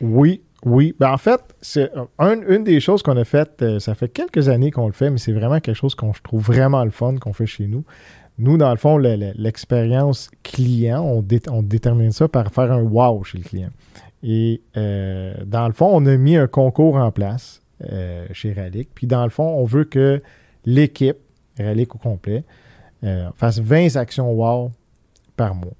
[0.00, 0.94] Oui, oui.
[0.98, 4.70] Ben, en fait, c'est une des choses qu'on a faites, euh, ça fait quelques années
[4.70, 7.46] qu'on le fait, mais c'est vraiment quelque chose qu'on trouve vraiment le fun qu'on fait
[7.46, 7.84] chez nous.
[8.38, 13.44] Nous, dans le fond, l'expérience client, on, détermine ça par faire un wow chez le
[13.44, 13.70] client.
[14.24, 18.88] Et euh, dans le fond, on a mis un concours en place euh, chez Relic.
[18.94, 20.20] Puis dans le fond, on veut que
[20.64, 21.18] l'équipe,
[21.58, 22.42] Relic au complet,
[23.04, 24.72] euh, fasse 20 actions wow
[25.36, 25.74] par mois.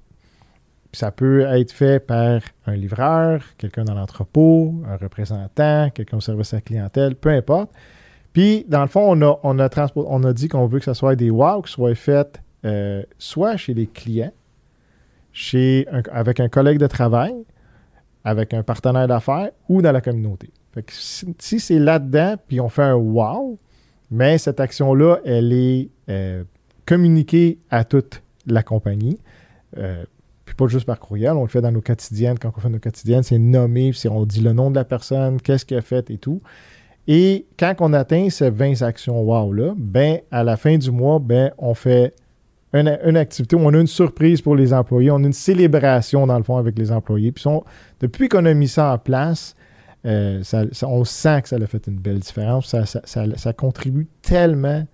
[0.91, 6.21] Puis ça peut être fait par un livreur, quelqu'un dans l'entrepôt, un représentant, quelqu'un au
[6.21, 7.71] service à la clientèle, peu importe.
[8.31, 10.93] Puis, dans le fond, on a, on a, on a dit qu'on veut que ce
[10.93, 14.33] soit des wow qui soient faites euh, soit chez les clients,
[15.31, 17.33] chez avec un collègue de travail,
[18.23, 20.49] avec un partenaire d'affaires ou dans la communauté.
[20.89, 23.59] si, c'est là-dedans, puis on fait un wow,
[24.09, 26.43] mais cette action-là, elle est euh,
[26.85, 29.19] communiquée à toute la compagnie.
[29.77, 30.03] Euh,
[30.45, 32.37] puis pas juste par courriel, on le fait dans nos quotidiennes.
[32.39, 35.65] Quand on fait nos quotidiennes, c'est nommé, on dit le nom de la personne, qu'est-ce
[35.65, 36.41] qu'elle a fait et tout.
[37.07, 41.51] Et quand on atteint ces 20 actions wow-là, ben, à la fin du mois, ben,
[41.57, 42.15] on fait
[42.75, 46.37] une, activité où on a une surprise pour les employés, on a une célébration dans
[46.37, 47.31] le fond avec les employés.
[47.31, 47.45] Puis
[47.99, 49.55] depuis qu'on a mis ça en place,
[50.05, 50.43] euh,
[50.83, 52.75] on sent que ça a fait une belle différence.
[53.05, 54.85] Ça, contribue tellement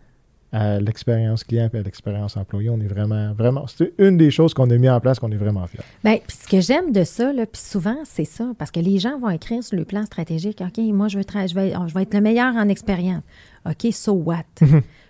[0.53, 2.69] à l'expérience client et à l'expérience employé.
[2.69, 3.65] On est vraiment, vraiment.
[3.67, 5.79] C'est une des choses qu'on a mis en place qu'on est vraiment fiers.
[6.03, 9.17] Bien, puis ce que j'aime de ça, puis souvent, c'est ça, parce que les gens
[9.17, 12.13] vont écrire sur le plan stratégique OK, moi, je veux, je vais, je vais être
[12.13, 13.23] le meilleur en expérience.
[13.65, 14.43] OK, so what?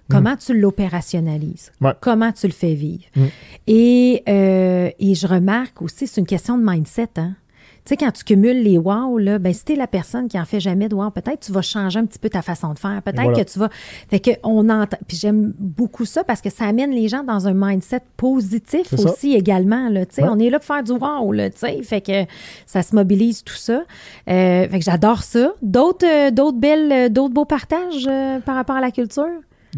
[0.09, 1.71] Comment tu l'opérationnalises?
[1.99, 3.03] Comment tu le fais vivre?
[3.15, 3.25] Mm.
[3.67, 7.09] Et, euh, et je remarque aussi, c'est une question de mindset.
[7.17, 7.35] Hein?
[7.83, 10.45] Tu sais, quand tu cumules les wow, là, ben, si t'es la personne qui en
[10.45, 13.01] fait jamais de wow, peut-être tu vas changer un petit peu ta façon de faire.
[13.01, 13.69] Peut-être que tu vas.
[14.07, 14.97] Fait que on entend.
[15.07, 19.33] Puis j'aime beaucoup ça parce que ça amène les gens dans un mindset positif aussi
[19.33, 19.89] également.
[19.89, 21.81] Là, tu sais, On est là pour faire du wow, là, tu sais.
[21.81, 22.25] Fait que
[22.67, 23.83] ça se mobilise tout ça.
[24.29, 25.51] Euh, fait que j'adore ça.
[25.63, 28.07] D'autres, euh, d'autres belles, d'autres beaux partages
[28.45, 29.25] par rapport à la culture?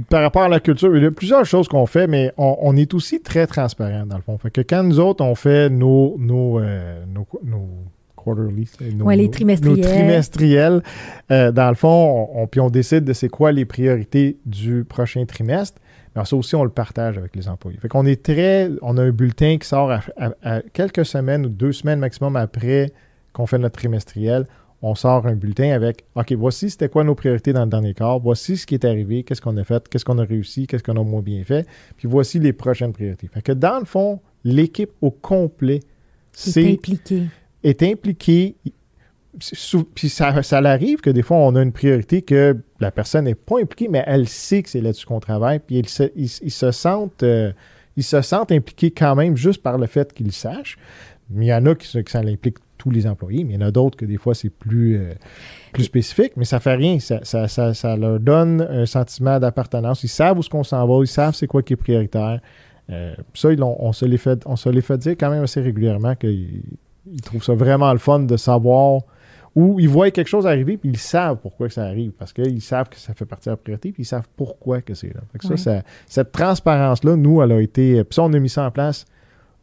[0.10, 2.94] Par rapport à la culture, il y a plusieurs choses qu'on fait, mais on, est
[2.94, 4.38] aussi très transparent dans le fond.
[4.38, 7.68] Fait que quand nous autres, on fait nos, nos, euh, nos, nos
[8.16, 10.84] quarterly, nos, les trimestriels, nos trimestriels
[11.32, 15.26] euh, dans le fond, on, puis on décide de c'est quoi les priorités du prochain
[15.26, 15.80] trimestre.
[16.16, 17.78] Mais ça aussi, on le partage avec les employés.
[17.80, 21.72] Fait qu'on est très, on a un bulletin qui sort à quelques semaines ou deux
[21.72, 22.92] semaines maximum après
[23.34, 24.46] qu'on fait notre trimestriel
[24.84, 28.20] on sort un bulletin avec OK, voici c'était quoi nos priorités dans le dernier quart,
[28.20, 30.98] voici ce qui est arrivé, qu'est-ce qu'on a fait, qu'est-ce qu'on a réussi, qu'est-ce qu'on
[30.98, 31.66] a moins bien fait,
[31.96, 33.28] puis voici les prochaines priorités.
[33.28, 35.80] Fait que dans le fond, l'équipe au complet
[36.46, 37.24] est impliquée.
[37.64, 38.56] Est impliquée.
[39.96, 43.36] Puis ça, ça arrive que des fois, on a une priorité que la personne n'est
[43.36, 46.10] pas impliquée, mais elle sait que c'est là-dessus qu'on travaille, puis ils se,
[46.50, 47.24] se sentent.
[47.24, 47.54] Euh,
[47.96, 50.78] ils se sentent impliqués quand même juste par le fait qu'ils sachent.
[51.30, 53.64] Mais il y en a qui, qui ça l'implique tous les employés, mais il y
[53.64, 55.14] en a d'autres que des fois c'est plus, euh,
[55.72, 56.98] plus spécifique, mais ça fait rien.
[57.00, 60.04] Ça, ça, leur donne un sentiment d'appartenance.
[60.04, 62.42] Ils savent où ce qu'on s'en va, ils savent c'est quoi qui est prioritaire.
[62.90, 66.16] Euh, ça, on, se les fait, on se les fait dire quand même assez régulièrement
[66.16, 66.64] qu'ils
[67.10, 69.02] ils trouvent ça vraiment le fun de savoir
[69.56, 72.90] où ils voient quelque chose arriver, puis ils savent pourquoi ça arrive, parce qu'ils savent
[72.90, 75.22] que ça fait partie de la priorité, puis ils savent pourquoi que c'est là.
[75.58, 78.04] ça, cette transparence-là, nous, elle a été...
[78.04, 79.06] Puis ça, on a mis ça en place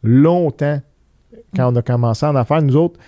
[0.01, 0.81] longtemps
[1.55, 2.99] quand on a commencé en affaires, nous autres,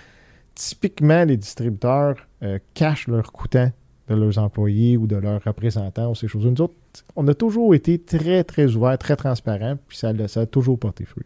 [0.55, 3.71] typiquement, les distributeurs euh, cachent leurs coûtants
[4.09, 6.45] de leurs employés ou de leurs représentants ou ces choses.
[6.45, 6.73] Nous autres,
[7.15, 11.25] on a toujours été très, très ouverts, très transparents, puis ça, a toujours porté fruit.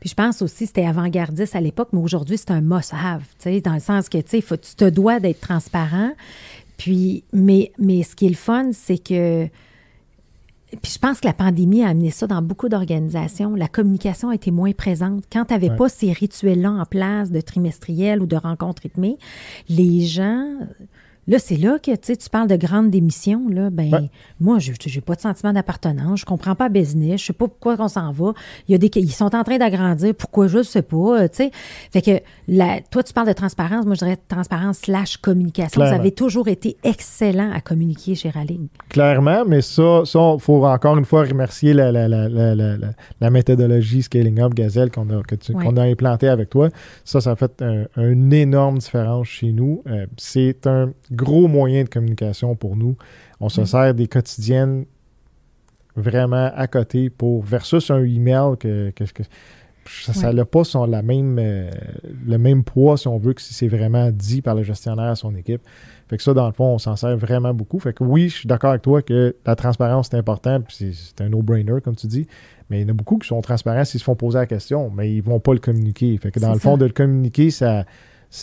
[0.00, 3.22] Puis je pense aussi c'était avant-gardiste à l'époque, mais aujourd'hui, c'est un must-have,
[3.62, 6.12] dans le sens que, tu tu te dois d'être transparent.
[6.76, 9.48] Puis, mais, mais ce qui est le fun, c'est que
[10.82, 13.54] puis je pense que la pandémie a amené ça dans beaucoup d'organisations.
[13.54, 15.24] La communication a été moins présente.
[15.32, 19.18] Quand tu n'avais pas ces rituels-là en place de trimestriel ou de rencontres rythmées,
[19.68, 20.46] les gens
[21.28, 23.48] Là, c'est là que tu parles de grande démission.
[23.48, 24.08] Là, ben,
[24.40, 26.20] Moi, je n'ai pas de sentiment d'appartenance.
[26.20, 27.20] Je comprends pas business.
[27.20, 28.32] Je sais pas pourquoi on s'en va.
[28.68, 30.14] Il y a des, ils sont en train d'agrandir.
[30.14, 31.22] Pourquoi je ne sais pas.
[31.22, 31.50] Euh, sais.
[31.92, 33.84] Fait que la, toi, tu parles de transparence.
[33.84, 35.84] Moi, je dirais transparence slash communication.
[35.84, 38.68] Vous avez toujours été excellent à communiquer chez Raleigh.
[38.88, 44.54] Clairement, mais ça, il faut encore une fois remercier la, la, la méthodologie Scaling Up
[44.54, 46.68] Gazelle qu'on a, qu'on a implantée avec toi.
[47.04, 47.62] Ça, ça a fait
[47.96, 49.82] une énorme différence chez nous.
[49.86, 52.96] Euh, c'est un gros moyen de communication pour nous.
[53.40, 54.84] On se sert des quotidiennes
[55.96, 59.04] vraiment à côté pour versus un email que, que,
[59.88, 61.70] ça n'a pas son, la même, euh,
[62.26, 65.16] le même poids, si on veut, que si c'est vraiment dit par le gestionnaire à
[65.16, 65.62] son équipe.
[66.08, 67.78] Fait que ça, dans le fond, on s'en sert vraiment beaucoup.
[67.78, 71.20] Fait que oui, je suis d'accord avec toi que la transparence, c'est important, puis c'est
[71.20, 72.26] un no-brainer, comme tu dis.
[72.68, 74.90] Mais il y en a beaucoup qui sont transparents s'ils se font poser la question,
[74.90, 76.16] mais ils ne vont pas le communiquer.
[76.18, 77.84] Fait que dans le fond, de le communiquer, ça,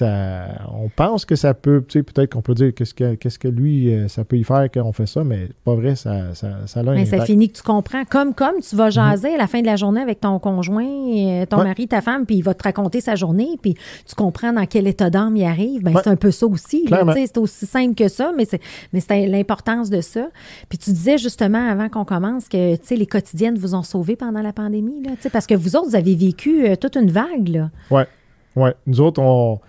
[0.02, 3.48] on pense que ça peut, tu sais, peut-être qu'on peut dire qu'est-ce que, qu'est-ce que
[3.48, 6.66] lui, euh, ça peut y faire quand on fait ça, mais pas vrai, ça, ça,
[6.66, 8.04] ça a Mais ça finit que tu comprends.
[8.06, 8.92] Comme, comme tu vas mhm.
[8.92, 12.26] jaser à la fin de la journée avec ton conjoint, euh, ton mari, ta femme,
[12.26, 15.46] puis il va te raconter sa journée, puis tu comprends dans quel état d'âme il
[15.46, 15.84] arrive.
[15.84, 16.86] Ben, c'est un peu ça aussi.
[17.14, 18.62] c'est aussi simple que ça, mais c'est,
[18.94, 20.28] mais c'est l'importance de ça.
[20.70, 24.16] Puis tu disais justement avant qu'on commence que, tu sais, les quotidiennes vous ont sauvé
[24.16, 27.50] pendant la pandémie, là, parce que vous autres, vous avez vécu euh, toute une vague,
[27.50, 27.70] là.
[27.92, 28.08] Ouais.
[28.56, 28.74] Ouais.
[28.86, 29.60] Nous autres, on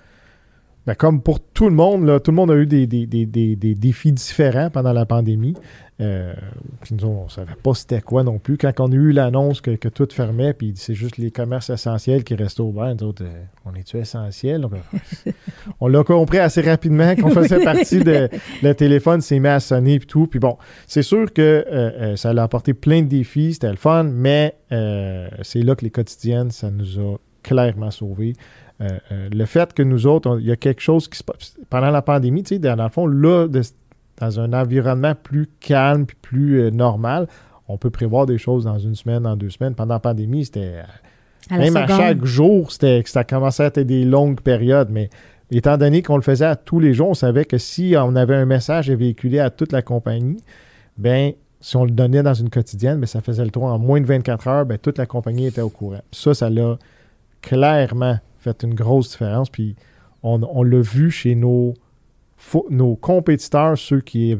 [0.86, 4.68] ben, comme pour tout le monde, là, tout le monde a eu des, défis différents
[4.68, 5.54] pendant la pandémie.
[6.00, 6.34] Euh,
[6.90, 8.58] nous, on ne savait pas c'était quoi non plus.
[8.58, 12.34] Quand on a eu l'annonce que, tout fermait, puis c'est juste les commerces essentiels qui
[12.34, 14.66] restaient ouverts, nous autres, euh, on est-tu essentiel?
[15.80, 18.28] on l'a compris assez rapidement qu'on faisait partie de.
[18.62, 20.26] Le téléphone s'est mis à sonner, puis tout.
[20.26, 24.02] Puis bon, c'est sûr que euh, ça a apporté plein de défis, c'était le fun,
[24.04, 28.34] mais c'est là que les quotidiennes, ça nous a clairement sauvés.
[28.80, 31.56] Euh, euh, le fait que nous autres, il y a quelque chose qui se passe.
[31.70, 33.46] Pendant la pandémie, tu sais, dans, le fond, là,
[34.18, 37.28] dans un environnement plus calme puis plus euh, normal,
[37.68, 39.74] on peut prévoir des choses dans une semaine, dans deux semaines.
[39.74, 40.82] Pendant la pandémie, c'était.
[41.50, 45.08] même à chaque jour, c'était, ça commençait à être des longues périodes, mais
[45.50, 48.34] étant donné qu'on le faisait à tous les jours, on savait que si on avait
[48.34, 50.42] un message à véhiculer à toute la compagnie,
[50.98, 54.00] ben si on le donnait dans une quotidienne, ben, ça faisait le tour en moins
[54.00, 56.02] de 24 heures, ben, toute la compagnie était au courant.
[56.12, 56.76] Ça, ça l'a
[57.40, 59.50] clairement fait une grosse différence.
[59.50, 59.74] Puis
[60.22, 61.74] on, l'a vu chez nos,
[62.70, 64.34] nos compétiteurs, ceux qui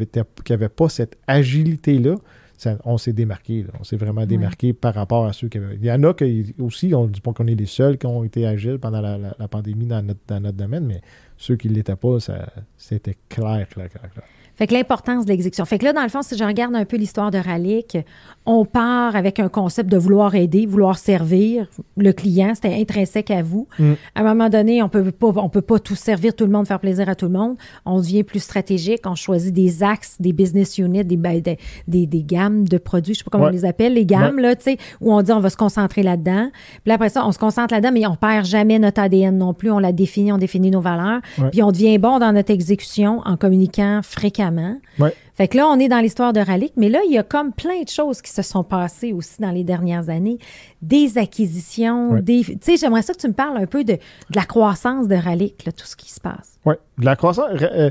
[0.49, 2.17] n'avaient pas cette agilité-là.
[2.85, 3.67] on s'est démarqué.
[3.81, 5.77] On s'est vraiment démarqué par rapport à ceux qui avaient.
[5.77, 8.07] Il y en a qui aussi, on ne dit pas qu'on est les seuls qui
[8.07, 11.01] ont été agiles pendant la, pandémie dans notre, dans notre domaine, mais
[11.37, 12.19] ceux qui ne l'étaient pas,
[12.77, 14.25] c'était clair, clair, clair, clair.
[14.57, 15.65] Fait que l'importance de l'exécution.
[15.65, 17.99] Fait que là, dans le fond, si je regarde un peu l'histoire de Ralic,
[18.47, 22.53] on part avec un concept de vouloir aider, vouloir servir le client.
[22.55, 23.67] C'était intrinsèque à vous.
[23.79, 23.93] Mm.
[24.15, 26.69] À un moment donné, on peut pas, on peut pas tout servir tout le monde,
[26.69, 27.57] faire plaisir à tout le monde.
[27.85, 29.01] On devient plus stratégique.
[29.07, 33.15] On choisit des axes, des business units, des, ben, des, des, gammes de produits.
[33.15, 35.33] Je sais pas comment on les appelle, les gammes, là, tu sais, où on dit
[35.33, 36.51] on va se concentrer là-dedans.
[36.85, 39.71] Puis après ça, on se concentre là-dedans, mais on perd jamais notre ADN non plus.
[39.71, 41.21] On la définit, on définit nos valeurs.
[41.51, 44.44] Puis on devient bon dans notre exécution en communiquant fréquemment
[45.35, 47.53] fait que là, on est dans l'histoire de Ralic, mais là, il y a comme
[47.53, 50.39] plein de choses qui se sont passées aussi dans les dernières années.
[50.83, 52.43] Des acquisitions, des.
[52.43, 53.99] Tu sais, j'aimerais ça que tu me parles un peu de,
[54.35, 56.59] la croissance de Ralic, tout ce qui se passe.
[56.65, 57.49] Oui, de la croissance.
[57.61, 57.91] Euh,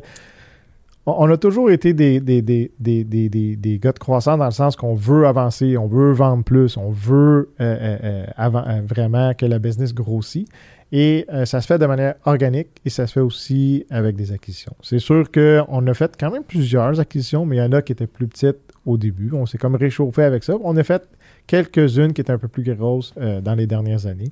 [1.06, 4.96] on a toujours été des, des, des, des, gars de croissance dans le sens qu'on
[4.96, 10.48] veut avancer, on veut vendre plus, on veut euh, euh, vraiment que la business grossit.
[10.96, 14.32] Et euh, ça se fait de manière organique et ça se fait aussi avec des
[14.32, 14.76] acquisitions.
[14.84, 17.94] C'est sûr qu'on a fait quand même plusieurs acquisitions, mais il y en a qui
[17.94, 19.32] étaient plus petites au début.
[19.34, 20.54] On s'est comme réchauffé avec ça.
[20.64, 21.02] On a fait
[21.48, 24.32] quelques-unes qui étaient un peu plus grosses euh, dans les dernières années.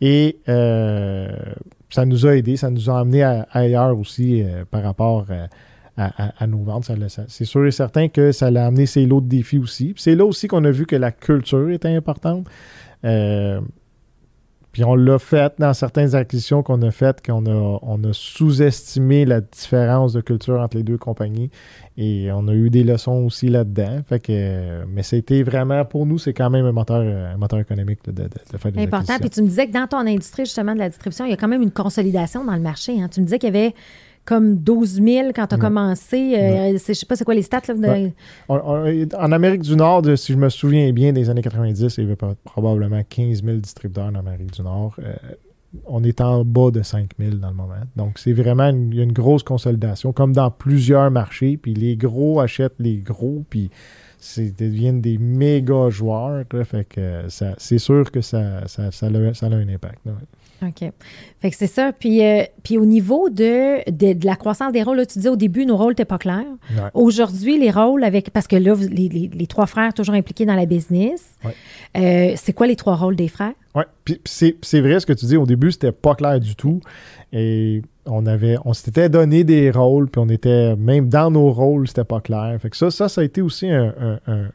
[0.00, 1.28] Et euh,
[1.90, 5.26] ça nous a aidés, ça nous a amené ailleurs aussi par rapport
[5.98, 6.90] à, nos ventes.
[7.26, 9.92] C'est sûr et certain que ça a amené ses lots de défis aussi.
[9.98, 12.46] C'est là aussi qu'on a vu que la culture était importante.
[14.72, 19.24] Puis on l'a fait dans certaines acquisitions qu'on a faites, qu'on a, on a sous-estimé
[19.24, 21.50] la différence de culture entre les deux compagnies.
[21.96, 24.02] Et on a eu des leçons aussi là-dedans.
[24.08, 28.04] Fait que, mais c'était vraiment, pour nous, c'est quand même un moteur, un moteur économique
[28.04, 29.18] de, de, faire des Important.
[29.18, 31.36] Puis tu me disais que dans ton industrie, justement, de la distribution, il y a
[31.36, 33.00] quand même une consolidation dans le marché.
[33.00, 33.08] Hein.
[33.08, 33.74] Tu me disais qu'il y avait
[34.28, 36.34] comme 12 000 quand tu as commencé.
[36.36, 37.62] Euh, je ne sais pas c'est quoi les stats.
[37.78, 37.96] Là,
[38.50, 42.34] en Amérique du Nord, si je me souviens bien, des années 90, il y avait
[42.44, 44.96] probablement 15 000 distributeurs en Amérique du Nord.
[44.98, 45.14] Euh,
[45.86, 47.80] on est en bas de 5 000 dans le moment.
[47.96, 51.56] Donc, c'est vraiment une, une grosse consolidation, comme dans plusieurs marchés.
[51.56, 53.70] Puis les gros achètent les gros, puis
[54.18, 56.44] c'est deviennent des méga joueurs.
[56.64, 60.00] fait que c'est sûr que ça, ça, a, un impact.
[60.62, 60.90] OK.
[61.40, 61.92] Fait que c'est ça.
[61.92, 65.36] Puis, euh, puis au niveau de, de, la croissance des rôles, là, tu disais au
[65.36, 66.44] début, nos rôles n'étaient pas clairs.
[66.94, 68.30] Aujourd'hui, les rôles avec.
[68.30, 71.36] Parce que là, les, les, les, trois frères toujours impliqués dans la business.
[71.96, 73.52] Euh, c'est quoi les trois rôles des frères?
[73.74, 73.84] Oui.
[74.04, 75.36] Puis c'est vrai ce que tu dis.
[75.36, 76.80] Au début, c'était pas clair du tout.
[77.32, 78.56] Et on avait.
[78.64, 80.74] On s'était donné des rôles, puis on était.
[80.74, 82.56] Même dans nos rôles, c'était pas clair.
[82.60, 84.48] Fait que ça, ça, ça a été aussi un, un,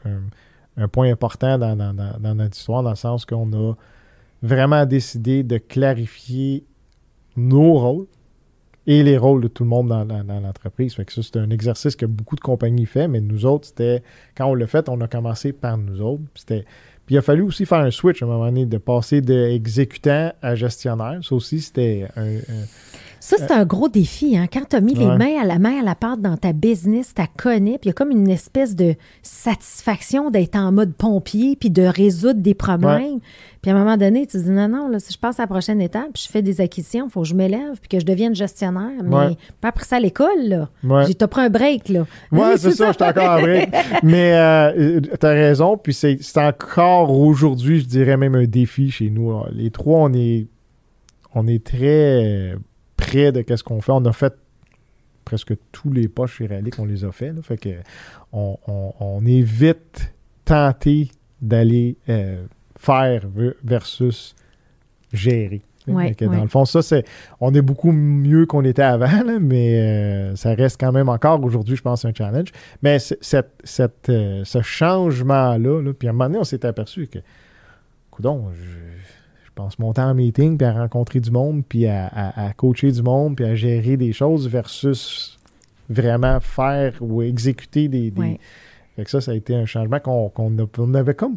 [0.76, 3.74] un, point important dans, dans, dans, notre histoire, dans le sens qu'on a
[4.44, 6.64] vraiment décidé de clarifier
[7.34, 8.06] nos rôles
[8.86, 10.94] et les rôles de tout le monde dans, l'entreprise.
[10.94, 14.02] Fait que ça, c'est un exercice que beaucoup de compagnies font, mais nous autres, c'était,
[14.36, 16.22] quand on l'a fait, on a commencé par nous autres.
[16.46, 20.32] Puis, il a fallu aussi faire un switch à un moment donné, de passer d'exécutant
[20.42, 21.20] à gestionnaire.
[21.22, 22.36] Ça aussi, c'était un
[23.24, 24.36] ça, c'est un gros défi.
[24.36, 24.48] Hein?
[24.52, 27.14] Quand tu as mis les mains à la main à la pâte dans ta business,
[27.16, 31.56] tu connais, puis il y a comme une espèce de satisfaction d'être en mode pompier,
[31.56, 33.20] puis de résoudre des problèmes.
[33.62, 35.44] Puis à un moment donné, tu te dis non, non, là, si je passe à
[35.44, 37.98] la prochaine étape, puis je fais des acquisitions, il faut que je m'élève, puis que
[37.98, 39.02] je devienne gestionnaire.
[39.02, 40.68] Mais pas après ça à l'école, là.
[41.06, 42.04] J'ai pris un break, là.
[42.30, 43.70] Oui, c'est ça, je suis encore en break.
[44.02, 49.08] Mais euh, tu as raison, puis c'est encore aujourd'hui, je dirais même un défi chez
[49.08, 49.32] nous.
[49.50, 50.46] Les trois, on est,
[51.34, 52.54] on est très
[52.96, 53.92] près de qu'est-ce qu'on fait.
[53.92, 54.34] On a fait
[55.24, 57.32] presque tous les pas chez Rally qu'on les a fait.
[57.42, 57.70] Fait que
[58.32, 60.12] on, on, est vite
[60.44, 62.44] tenté d'aller euh,
[62.78, 63.24] faire
[63.62, 64.34] versus
[65.12, 65.62] gérer.
[65.86, 67.04] dans le fond, ça, c'est.
[67.40, 71.76] On est beaucoup mieux qu'on était avant, mais euh, ça reste quand même encore aujourd'hui,
[71.76, 72.48] je pense, un challenge.
[72.82, 77.18] Mais cette, cette, euh, ce changement-là, puis à un moment donné, on s'est aperçu que,
[78.10, 79.13] coudon, je,
[79.54, 83.44] pense, monter en meeting, puis à rencontrer du monde, puis à, coacher du monde, puis
[83.44, 85.38] à gérer des choses versus
[85.88, 88.12] vraiment faire ou exécuter des.
[88.96, 91.36] Fait que ça, ça a été un changement qu'on avait comme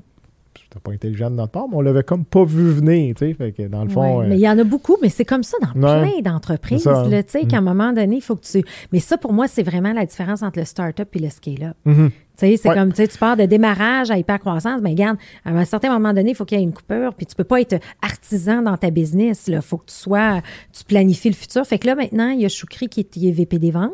[0.68, 3.34] c'était pas intelligent de notre part, mais on l'avait comme pas vu venir, tu sais.
[3.34, 4.24] Fait que dans le fond.
[4.24, 7.46] Mais il y en a beaucoup, mais c'est comme ça dans plein d'entreprises, tu sais,
[7.46, 7.64] qu'à un mm.
[7.64, 8.64] moment donné, il faut que tu.
[8.92, 11.76] Mais ça, pour moi, c'est vraiment la différence entre le start-up et le scale-up.
[11.86, 12.10] Mm-hmm.
[12.10, 15.52] Tu sais, c'est comme, tu sais, tu pars de démarrage à hyper-croissance, mais regarde, à
[15.52, 17.62] un certain moment donné, il faut qu'il y ait une coupure, puis tu peux pas
[17.62, 20.42] être artisan dans ta business, Il faut que tu sois,
[20.72, 21.66] tu planifies le futur.
[21.66, 23.94] Fait que là, maintenant, il y a Choukri qui est, VP des ventes.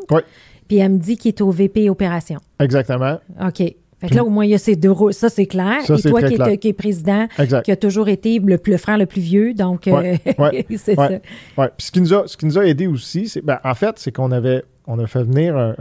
[0.67, 2.39] Puis elle me dit qu'il est au VP opération.
[2.59, 3.19] Exactement.
[3.45, 3.76] OK.
[4.03, 5.13] Fait que là, au moins, il y a ces deux rôles.
[5.13, 5.79] Ça, c'est clair.
[5.81, 6.21] Et toi
[6.57, 7.27] qui, est, président,
[7.63, 9.53] qui a toujours été le, le, frère le plus vieux.
[9.53, 10.17] Donc, euh,
[10.77, 11.09] c'est ça.
[11.57, 11.69] Ouais.
[11.77, 13.97] Puis ce qui, nous a, ce qui nous a aidé aussi, c'est, ben, en fait,
[13.97, 15.75] c'est qu'on avait on a fait venir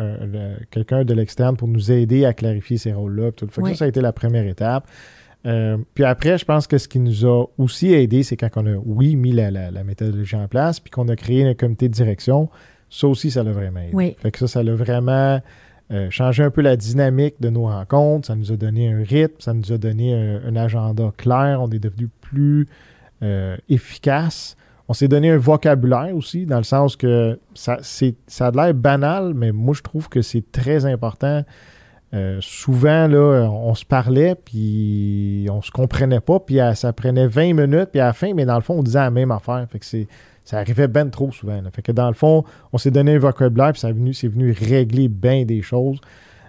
[0.71, 3.33] quelqu'un de l'externe pour nous aider à clarifier ces rôles-là.
[3.33, 3.49] Tout.
[3.51, 4.87] Fait que ça, ça a été la première étape.
[5.45, 8.67] Euh, puis après, je pense que ce qui nous a aussi aidé, c'est quand on
[8.67, 11.95] a, oui, mis la, la, méthodologie en place, puis qu'on a créé un comité de
[11.95, 12.49] direction.
[12.91, 13.91] Ça aussi, ça l'a vraiment aidé.
[13.93, 14.17] Oui.
[14.19, 15.41] Fait que ça, ça l'a vraiment
[15.91, 18.29] euh, changer un peu la dynamique de nos rencontres.
[18.29, 21.59] Ça nous a donné un rythme, ça nous a donné un, agenda clair.
[21.61, 22.67] On est devenu plus
[23.23, 24.57] euh, efficace.
[24.89, 27.79] On s'est donné un vocabulaire aussi, dans le sens que ça,
[28.27, 31.45] ça a l'air banal, mais moi, je trouve que c'est très important.
[32.15, 37.55] Euh, souvent, là, on se parlait, puis on se comprenait pas, puis ça prenait 20
[37.55, 39.67] minutes, puis à la fin, mais dans le fond, on disait la même affaire.
[39.71, 40.09] Fait c'est
[40.45, 41.61] ça arrivait bien trop souvent.
[41.73, 44.53] Fait que dans le fond, on s'est donné un vocabulaire, puis ça venu, c'est venu
[44.53, 46.01] régler bien des choses.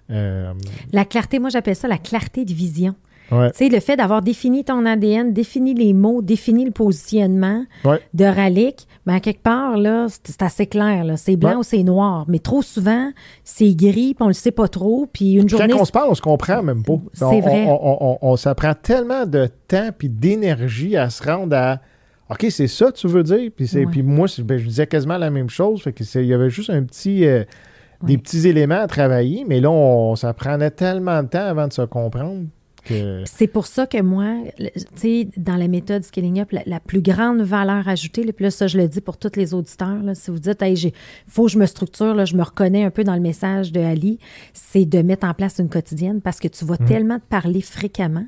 [0.09, 0.53] Euh,
[0.91, 2.95] la clarté, moi j'appelle ça la clarté de vision.
[3.29, 7.65] Tu sais, le fait d'avoir défini ton ADN, défini les mots, défini le positionnement
[8.13, 11.05] de Ralik, ben, quelque part, là, c'est assez clair.
[11.17, 12.25] C'est blanc ou c'est noir.
[12.27, 13.11] Mais trop souvent,
[13.43, 15.07] c'est gris, puis on le sait pas trop.
[15.11, 15.69] Puis une journée.
[15.69, 16.99] Quand on se parle, on se comprend même pas.
[17.13, 17.65] C'est vrai.
[17.67, 21.79] On, on, ça prend tellement de temps puis d'énergie à se rendre à
[22.29, 23.51] OK, c'est ça tu veux dire?
[23.55, 25.81] Puis, puis moi, ben, je disais quasiment la même chose.
[25.81, 27.43] Fait que il y avait juste un petit, euh,
[28.03, 31.73] des petits éléments à travailler, mais là, on, ça prenait tellement de temps avant de
[31.73, 32.45] se comprendre.
[32.85, 33.23] Que...
[33.25, 37.41] C'est pour ça que moi, tu sais, dans la méthode Scaling Up, la, plus grande
[37.41, 40.61] valeur ajoutée, puis là, ça, je le dis pour tous les auditeurs, si vous dites,
[40.61, 40.91] il
[41.27, 43.79] faut que je me structure, là, je me reconnais un peu dans le message de
[43.79, 44.19] Ali,
[44.53, 46.85] c'est de mettre en place une quotidienne parce que tu vas mmh.
[46.85, 48.25] tellement te parler fréquemment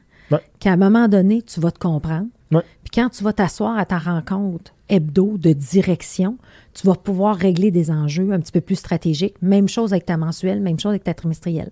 [0.60, 2.28] qu'à un moment donné, tu vas te comprendre.
[2.52, 6.38] Puis quand tu vas t'asseoir à ta rencontre hebdo de direction,
[6.74, 9.36] tu vas pouvoir régler des enjeux un petit peu plus stratégiques.
[9.42, 11.72] Même chose avec ta mensuelle, même chose avec ta trimestrielle.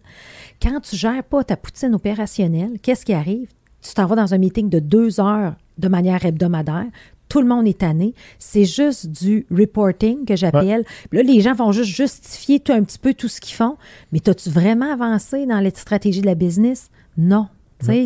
[0.61, 3.49] Quand tu gères pas ta poutine opérationnelle, qu'est-ce qui arrive?
[3.81, 6.87] Tu t'en vas dans un meeting de deux heures de manière hebdomadaire.
[7.29, 8.13] Tout le monde est tanné.
[8.39, 10.85] C'est juste du reporting que j'appelle.
[11.11, 13.77] Là, les gens vont juste justifier tout, un petit peu tout ce qu'ils font.
[14.11, 16.89] Mais as-tu vraiment avancé dans la stratégie de la business?
[17.17, 17.47] Non.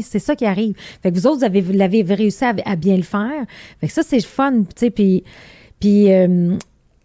[0.01, 0.75] C'est ça qui arrive.
[1.01, 3.45] Fait que vous autres, vous avez, réussi à, bien le faire.
[3.79, 4.63] Fait que ça, c'est fun.
[4.95, 5.23] Puis,
[5.79, 6.55] puis euh,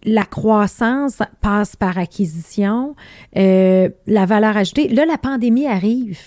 [0.04, 2.96] la croissance passe par acquisition,
[3.36, 4.88] euh, la valeur ajoutée.
[4.88, 6.18] Là, la pandémie arrive.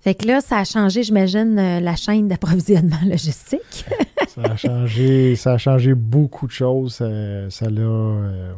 [0.00, 3.84] Fait que là, ça a changé, j'imagine, euh, la chaîne d'approvisionnement logistique.
[4.28, 6.94] ça, a changé, ça a changé beaucoup de choses.
[6.94, 8.52] Ça, ça euh,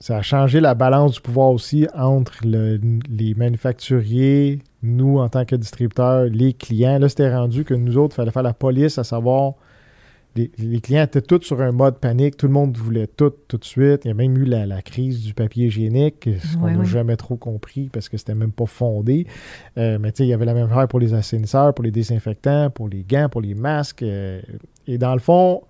[0.00, 2.80] ça a changé la balance du pouvoir aussi entre le-
[3.10, 6.98] les manufacturiers, nous en tant que distributeurs, les clients.
[6.98, 9.54] Là, c'était rendu que nous autres, il fallait faire la police, à savoir,
[10.34, 13.58] les, les clients étaient tous sur un mode panique, tout le monde voulait tout, tout
[13.58, 14.04] de suite.
[14.04, 17.16] Il y a même eu la, la crise du papier hygiénique, ce qu'on n'a jamais
[17.16, 19.26] trop compris parce que c'était même pas fondé.
[19.76, 21.90] Euh, mais tu sais, il y avait la même affaire pour les assainisseurs, pour les
[21.90, 24.02] désinfectants, pour les gants, pour les masques.
[24.02, 24.40] euh,
[24.86, 25.62] et dans le fond,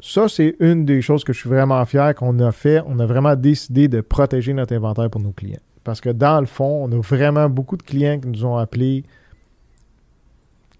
[0.00, 2.80] ça, c'est une des choses que je suis vraiment fier qu'on a fait.
[2.86, 5.58] On a vraiment décidé de protéger notre inventaire pour nos clients.
[5.84, 9.04] Parce que dans le fond, on a vraiment beaucoup de clients qui nous ont appelés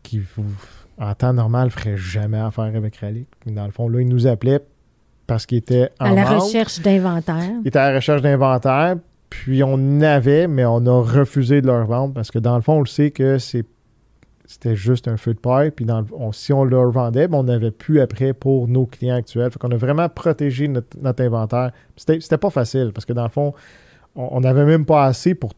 [0.02, 0.20] qui,
[0.98, 3.26] en temps normal, ne feraient jamais affaire avec Rally.
[3.46, 4.60] Mais dans le fond, là, ils nous appelaient
[5.26, 7.50] parce qu'ils étaient en à la recherche d'inventaire.
[7.64, 8.96] Ils étaient à la recherche d'inventaire,
[9.30, 12.74] puis on avait, mais on a refusé de leur vendre parce que dans le fond,
[12.74, 13.64] on le sait que c'est
[14.50, 15.70] c'était juste un feu de paille.
[15.70, 18.86] Puis dans le- on- si on leur vendait, ben, on n'avait plus après pour nos
[18.86, 19.50] clients actuels.
[19.50, 21.72] Fait qu'on a vraiment protégé notre, notre inventaire.
[21.96, 23.52] C'était c'était pas facile parce que dans le fond,
[24.18, 25.52] on n'avait même pas assez pour,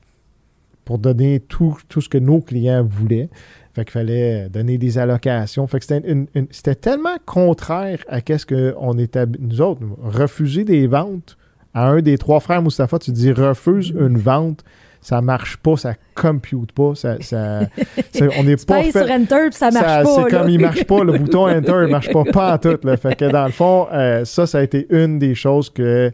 [0.84, 3.28] pour donner tout, tout ce que nos clients voulaient.
[3.74, 5.66] Fait qu'il fallait donner des allocations.
[5.68, 10.64] Fait que c'était une- une- c'était tellement contraire à qu'est-ce qu'on était, nous autres, refuser
[10.64, 11.36] des ventes
[11.72, 14.64] à un des trois frères Mustapha, tu dis refuse une vente,
[15.00, 17.60] ça marche pas, ça compute pas, ça, ça-
[18.12, 18.90] ça- on n'est pas fait.
[18.90, 20.14] sur Enter, ça marche Ça, pas.
[20.16, 20.38] C'est là.
[20.40, 22.76] comme il marche pas, le bouton Enter, il marche pas, pas en tout.
[22.82, 22.96] Là.
[22.96, 26.10] Fait que dans le fond, euh, ça, ça a été une des choses que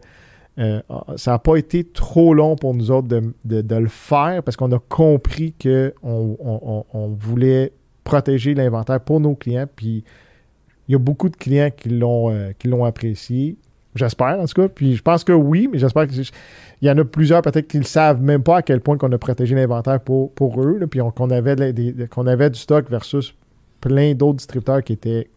[0.59, 0.81] euh,
[1.17, 4.79] ça n'a pas été trop long pour nous autres de, le faire parce qu'on a
[4.79, 9.67] compris qu'on on, voulait protéger l'inventaire pour nos clients.
[9.75, 10.03] Puis
[10.87, 13.57] il y a beaucoup de clients qui l'ont euh, apprécié.
[13.93, 14.67] J'espère, en tout cas.
[14.67, 16.23] Puis je pense que oui, mais j'espère qu'il
[16.81, 19.17] y en a plusieurs peut-être qui ne savent même pas à quel point qu'on a
[19.17, 20.79] protégé l'inventaire pour, eux.
[20.89, 21.55] puis on- qu'on avait,
[22.09, 23.35] qu'on du stock versus
[23.81, 25.29] plein d'autres distributeurs qui étaient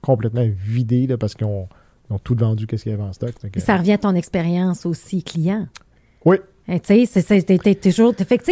[0.00, 1.68] complètement vidés là, parce qu'ils ont,
[2.12, 3.32] ils ont tout vendu qu'est-ce qu'il y avait en stock.
[3.56, 5.66] Ça revient à ton expérience aussi client.
[6.24, 6.36] Oui.
[6.68, 8.14] Hein, tu sais, c'est- toujours.
[8.14, 8.44] Fait que,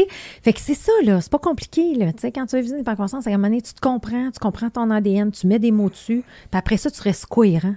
[0.43, 1.21] fait c'est ça, là.
[1.21, 2.13] C'est pas compliqué, là.
[2.13, 4.31] Tu sais, quand tu veux visiter par croissance, à un moment donné, tu te comprends,
[4.33, 7.77] tu comprends ton ADN, tu mets des mots dessus, puis après ça, tu restes cohérent.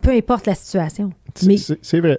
[0.00, 1.10] Peu importe la situation.
[1.34, 2.18] C'est- vrai.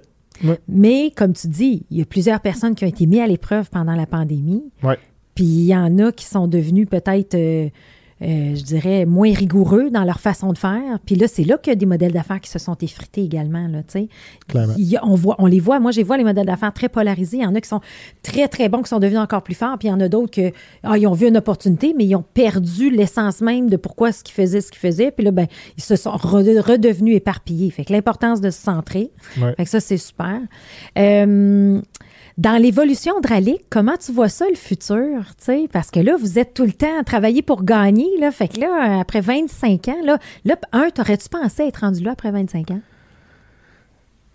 [0.67, 3.69] mais, comme tu dis, il y a plusieurs personnes qui ont été mises à l'épreuve
[3.71, 4.63] pendant la pandémie.
[4.83, 4.99] Ouais.
[5.33, 7.69] Puis il y en a qui sont devenus peut-être, euh,
[8.21, 10.99] euh, je dirais, moins rigoureux dans leur façon de faire.
[11.05, 13.67] Puis là, c'est là qu'il y a des modèles d'affaires qui se sont effrités également,
[13.67, 13.81] là.
[14.77, 15.79] Il on, voit, on les voit.
[15.79, 17.37] Moi, j'ai vois les modèles d'affaires très polarisés.
[17.37, 17.81] Il y en a qui sont
[18.23, 19.77] très, très bons, qui sont devenus encore plus forts.
[19.77, 20.51] Puis il y en a d'autres qui
[20.95, 24.33] ils ont vu une opportunité, mais ils ont perdu l'essence même de pourquoi ce qu'ils
[24.35, 25.11] faisaient, ce qu'ils faisaient.
[25.11, 25.47] Puis là, ben,
[25.77, 27.69] ils se sont re- redevenus éparpillés.
[27.69, 29.11] Fait que l'importance de se centrer.
[29.39, 29.53] Ouais.
[29.55, 30.39] Fait que ça, c'est super.
[30.97, 31.81] Euh,
[32.37, 35.25] dans l'évolution Rallye, comment tu vois ça, le futur?
[35.71, 38.07] Parce que là, vous êtes tout le temps à travailler pour gagner.
[38.19, 42.11] Là, fait que là, après 25 ans, là, là un, t'aurais-tu pensé être rendu là
[42.11, 42.81] après 25 ans?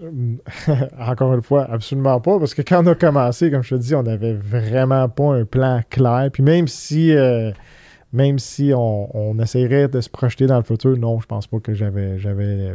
[0.98, 3.94] Encore une fois, absolument pas, parce que quand on a commencé, comme je te dis,
[3.94, 6.28] on n'avait vraiment pas un plan clair.
[6.32, 7.52] Puis même si, euh,
[8.12, 11.72] même si on, essaierait de se projeter dans le futur, non, je pense pas que
[11.72, 12.74] j'avais, j'avais,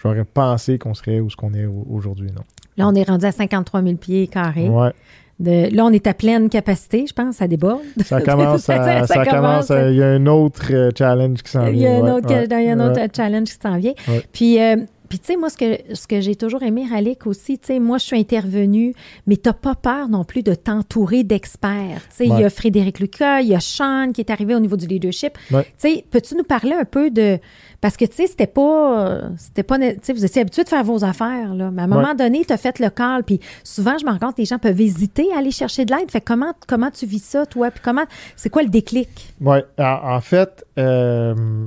[0.00, 2.44] j'aurais pensé qu'on serait où ce qu'on est au- aujourd'hui, non.
[2.76, 4.68] Là, on est rendu à 53 000 pieds carrés.
[4.68, 4.90] Ouais,
[5.38, 7.80] De, là, on est à pleine capacité, je pense, ça déborde.
[8.04, 11.64] ça commence à, ça, commence, à- il y a un autre euh, challenge qui s'en
[11.64, 11.70] vient.
[11.72, 13.08] Il y a un autre, ouais, il y a un autre ouais.
[13.14, 13.92] challenge qui s'en vient.
[14.32, 14.76] Puis, euh,
[15.10, 17.78] puis tu sais, moi, ce que, ce que j'ai toujours aimé, Ralik, aussi, tu sais,
[17.80, 18.94] moi, je suis intervenue,
[19.26, 22.02] mais tu pas peur non plus de t'entourer d'experts.
[22.10, 24.60] Tu sais, il y a Frédéric Lucas, il y a Sean qui est arrivé au
[24.60, 25.36] niveau du leadership.
[25.50, 25.64] Ouais.
[25.64, 27.40] Tu sais, peux-tu nous parler un peu de...
[27.80, 29.22] Parce que, tu sais, c'était pas...
[29.36, 29.78] C'était pas...
[29.80, 31.72] Tu sais, vous étiez habitué de faire vos affaires, là.
[31.72, 34.18] Mais à un moment donné, tu as fait le call, puis souvent, je me rends
[34.18, 36.08] compte, les gens peuvent hésiter à aller chercher de l'aide.
[36.08, 37.72] Fait que comment, comment tu vis ça, toi?
[37.72, 38.04] Puis comment...
[38.36, 39.34] C'est quoi le déclic?
[39.40, 41.66] Oui, en, en fait, euh,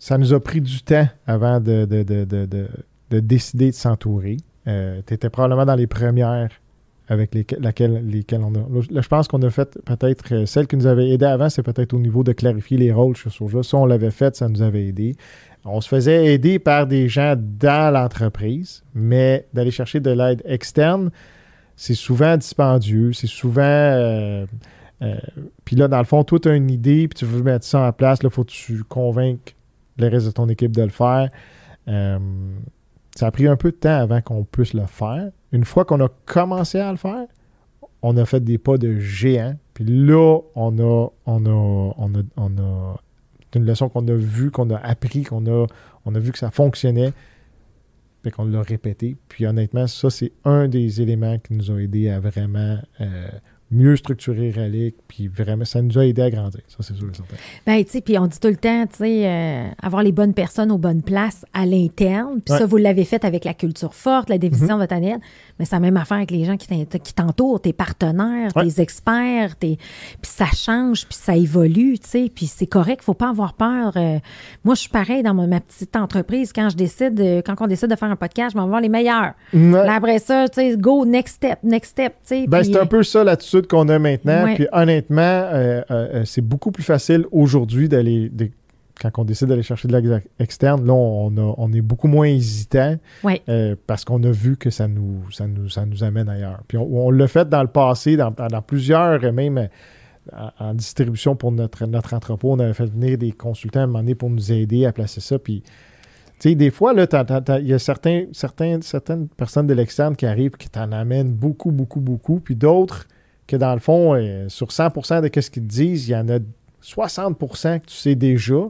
[0.00, 2.68] ça nous a pris du temps avant de, de, de, de, de-
[3.10, 4.38] de décider de s'entourer.
[4.66, 6.50] tu étais probablement dans les premières
[7.08, 8.58] avec laquelle- lesquelles on a.
[8.90, 11.64] Là, je pense qu'on a fait peut-être euh, celle qui nous avait aidé avant, c'est
[11.64, 13.64] peut-être au niveau de clarifier les rôles chez Soja.
[13.64, 15.16] Ça, on l'avait fait, ça nous avait aidé.
[15.64, 21.10] On se faisait aider par des gens dans l'entreprise, mais d'aller chercher de l'aide externe,
[21.74, 23.60] c'est souvent dispendieux, c'est souvent.
[23.64, 24.46] euh,
[25.02, 25.16] euh,
[25.64, 27.80] puis là, dans le fond, toi, tu as une idée, puis tu veux mettre ça
[27.80, 28.22] en place.
[28.22, 29.56] Là, faut que tu convainques
[30.00, 31.28] le reste de ton équipe de le faire.
[31.88, 32.18] Euh,
[33.14, 35.30] ça a pris un peu de temps avant qu'on puisse le faire.
[35.52, 37.26] Une fois qu'on a commencé à le faire,
[38.02, 39.56] on a fait des pas de géant.
[39.74, 43.00] Puis là, on a, on a, on a, on a
[43.54, 45.66] une leçon qu'on a vue, qu'on a appris, qu'on a,
[46.04, 47.12] on a vu que ça fonctionnait.
[48.22, 49.16] Fait qu'on l'a répété.
[49.28, 53.28] Puis honnêtement, ça, c'est un des éléments qui nous a aidé à vraiment euh,
[53.70, 56.60] mieux structurer Relic, puis vraiment, ça nous a aidé à grandir.
[56.68, 57.36] Ça, c'est sûr et certain.
[57.66, 60.34] Ben, tu sais, puis on dit tout le temps, tu sais, euh, avoir les bonnes
[60.34, 62.40] personnes aux bonnes places à l'interne.
[62.44, 65.14] Puis ça, vous l'avez fait avec la culture forte, la division de votre année.
[65.60, 69.56] Mais c'est la même affaire avec les gens qui t'entourent, tes partenaires, tes experts.
[69.56, 69.76] Tes...
[70.22, 72.32] Puis ça change, puis ça évolue, tu sais.
[72.34, 73.92] Puis c'est correct, faut pas avoir peur.
[73.96, 74.18] Euh.
[74.64, 76.54] moi, je suis pareil dans ma, petite entreprise.
[76.54, 79.34] Quand je décide, quand on décide de faire un podcast, je vais voir les meilleurs.
[79.86, 82.46] après ça, tu sais, go, next step, next step, tu sais.
[82.48, 84.54] Ben, c'est un peu ça l'attitude qu'on a maintenant.
[84.54, 88.30] Puis honnêtement, euh, euh, c'est beaucoup plus facile aujourd'hui d'aller
[89.00, 92.96] quand on décide d'aller chercher de l'aide externe, là, on, est beaucoup moins hésitant
[93.48, 96.60] euh, parce qu'on a vu que ça nous, ça nous, ça nous amène ailleurs.
[96.68, 98.32] Puis on, l'a fait dans le passé, dans,
[98.62, 99.68] plusieurs, même
[100.58, 102.52] en, distribution pour notre, notre entrepôt.
[102.52, 105.20] On avait fait venir des consultants à un moment donné pour nous aider à placer
[105.20, 105.38] ça.
[105.38, 105.62] Puis,
[106.38, 110.52] tu sais, des fois, il y a certains, certains, certaines personnes de l'externe qui arrivent
[110.52, 112.40] qui t'en amènent beaucoup, beaucoup, beaucoup.
[112.40, 113.06] Puis d'autres
[113.46, 116.28] que dans le fond, euh, sur 100% de ce qu'ils te disent, il y en
[116.28, 116.38] a
[116.82, 118.68] 60% que tu sais déjà,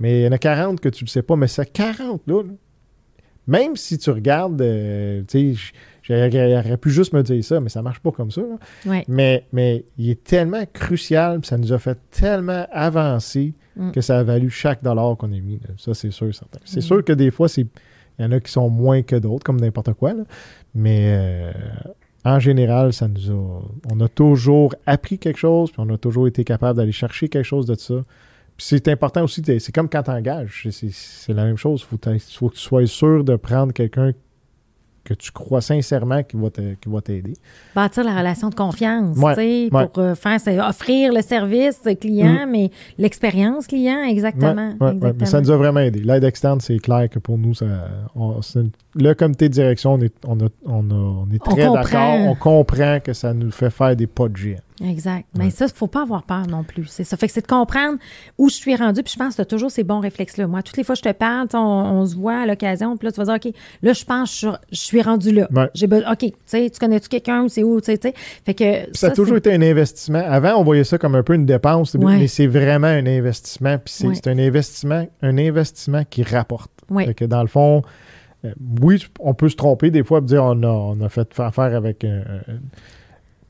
[0.00, 1.36] mais il y en a 40 que tu ne sais pas.
[1.36, 2.42] Mais ces 40 là,
[3.46, 5.72] même si tu regardes, euh, tu sais,
[6.02, 8.42] j'aurais pu juste me dire ça, mais ça ne marche pas comme ça.
[9.08, 13.90] Mais, mais il est tellement crucial, ça nous a fait tellement avancer mm.
[13.92, 15.60] que ça a valu chaque dollar qu'on a mis.
[15.78, 16.60] Ça, c'est sûr, certain.
[16.64, 16.82] C'est mm.
[16.82, 17.66] sûr que des fois, il
[18.18, 20.12] y en a qui sont moins que d'autres, comme n'importe quoi.
[20.74, 21.52] Mais euh,
[22.24, 26.28] en général, ça nous a, on a toujours appris quelque chose, puis on a toujours
[26.28, 28.04] été capable d'aller chercher quelque chose de ça.
[28.60, 31.80] C'est important aussi, c'est comme quand tu engages, c'est la même chose.
[31.80, 34.12] Il faut, que tu sois sûr de prendre quelqu'un
[35.02, 37.32] que tu crois sincèrement qui va t'aider.
[37.74, 42.50] Bâtir la relation de confiance, pour euh, faire, offrir le service client, mm.
[42.50, 44.74] mais l'expérience client, exactement.
[45.18, 46.00] Mais ça nous a vraiment aidé.
[46.00, 47.66] L'aide externe, c'est clair que pour nous, ça,
[48.94, 52.18] le comité de direction, on est, on, on, est très d'accord.
[52.20, 54.58] On comprend que ça nous fait faire des pas de géant.
[54.82, 55.26] Exact.
[55.36, 56.86] Mais ça, il ne faut pas avoir peur non plus.
[56.86, 57.16] C'est ça.
[57.16, 57.98] Fait que c'est de comprendre
[58.38, 59.02] où je suis rendu.
[59.02, 60.46] Puis je pense que tu as toujours ces bons réflexes-là.
[60.46, 62.96] Moi, toutes les fois que je te parle, on, se voit à l'occasion.
[62.96, 65.48] Puis là, tu vas dire, OK, là, je pense que je, suis rendu là.
[65.74, 67.46] J'ai OK, tu sais, tu connais-tu quelqu'un?
[67.48, 67.80] C'est où?
[67.80, 68.14] Tu sais,
[68.44, 68.64] Fait que.
[68.92, 70.22] Ça, a toujours été un investissement.
[70.26, 71.94] Avant, on voyait ça comme un peu une dépense.
[71.94, 73.76] Mais c'est vraiment un investissement.
[73.78, 76.70] Puis c'est un investissement, un investissement qui rapporte.
[76.96, 77.82] Fait que dans le fond,
[78.44, 81.28] euh, oui, on peut se tromper des fois et dire on a, on a fait
[81.38, 82.04] affaire avec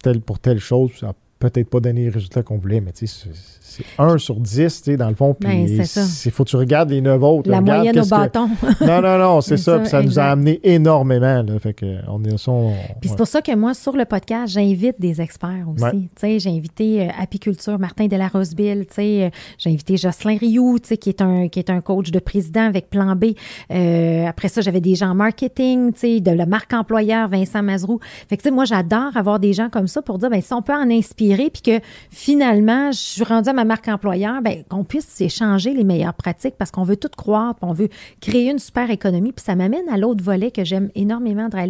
[0.03, 3.07] tel, pour telle chose, ça n'a peut-être pas donné les résultats qu'on voulait, mais tu
[3.07, 3.31] sais,
[3.71, 5.35] c'est 1 sur 10, tu sais, dans le fond.
[5.39, 5.85] Puis ben,
[6.25, 7.51] il faut que tu regardes les 9 autres.
[7.51, 8.49] La moyenne au bâton.
[8.81, 9.79] non, non, non, c'est ça.
[9.79, 11.43] Puis ça nous a amené énormément.
[11.43, 12.73] Là, fait que on est son...
[13.01, 16.03] Puis c'est pour ça que moi, sur le podcast, j'invite des experts aussi.
[16.03, 18.87] Tu sais, j'ai invité euh, Apiculture, Martin Delaroseville.
[18.89, 21.81] Tu sais, euh, j'ai invité Jocelyn Rioux, tu sais, qui est un qui est un
[21.81, 23.27] coach de président avec Plan B.
[23.71, 27.63] Euh, après ça, j'avais des gens en marketing, tu sais, de la marque employeur, Vincent
[27.63, 28.01] Mazrou.
[28.29, 30.53] Fait que tu sais, moi, j'adore avoir des gens comme ça pour dire, ben si
[30.53, 34.65] on peut en inspirer, puis que finalement, je suis rendue à ma marque employeur, ben,
[34.69, 37.89] qu'on puisse échanger les meilleures pratiques parce qu'on veut tout croire, on veut
[38.21, 39.33] créer une super économie.
[39.33, 41.61] Puis ça m'amène à l'autre volet que j'aime énormément de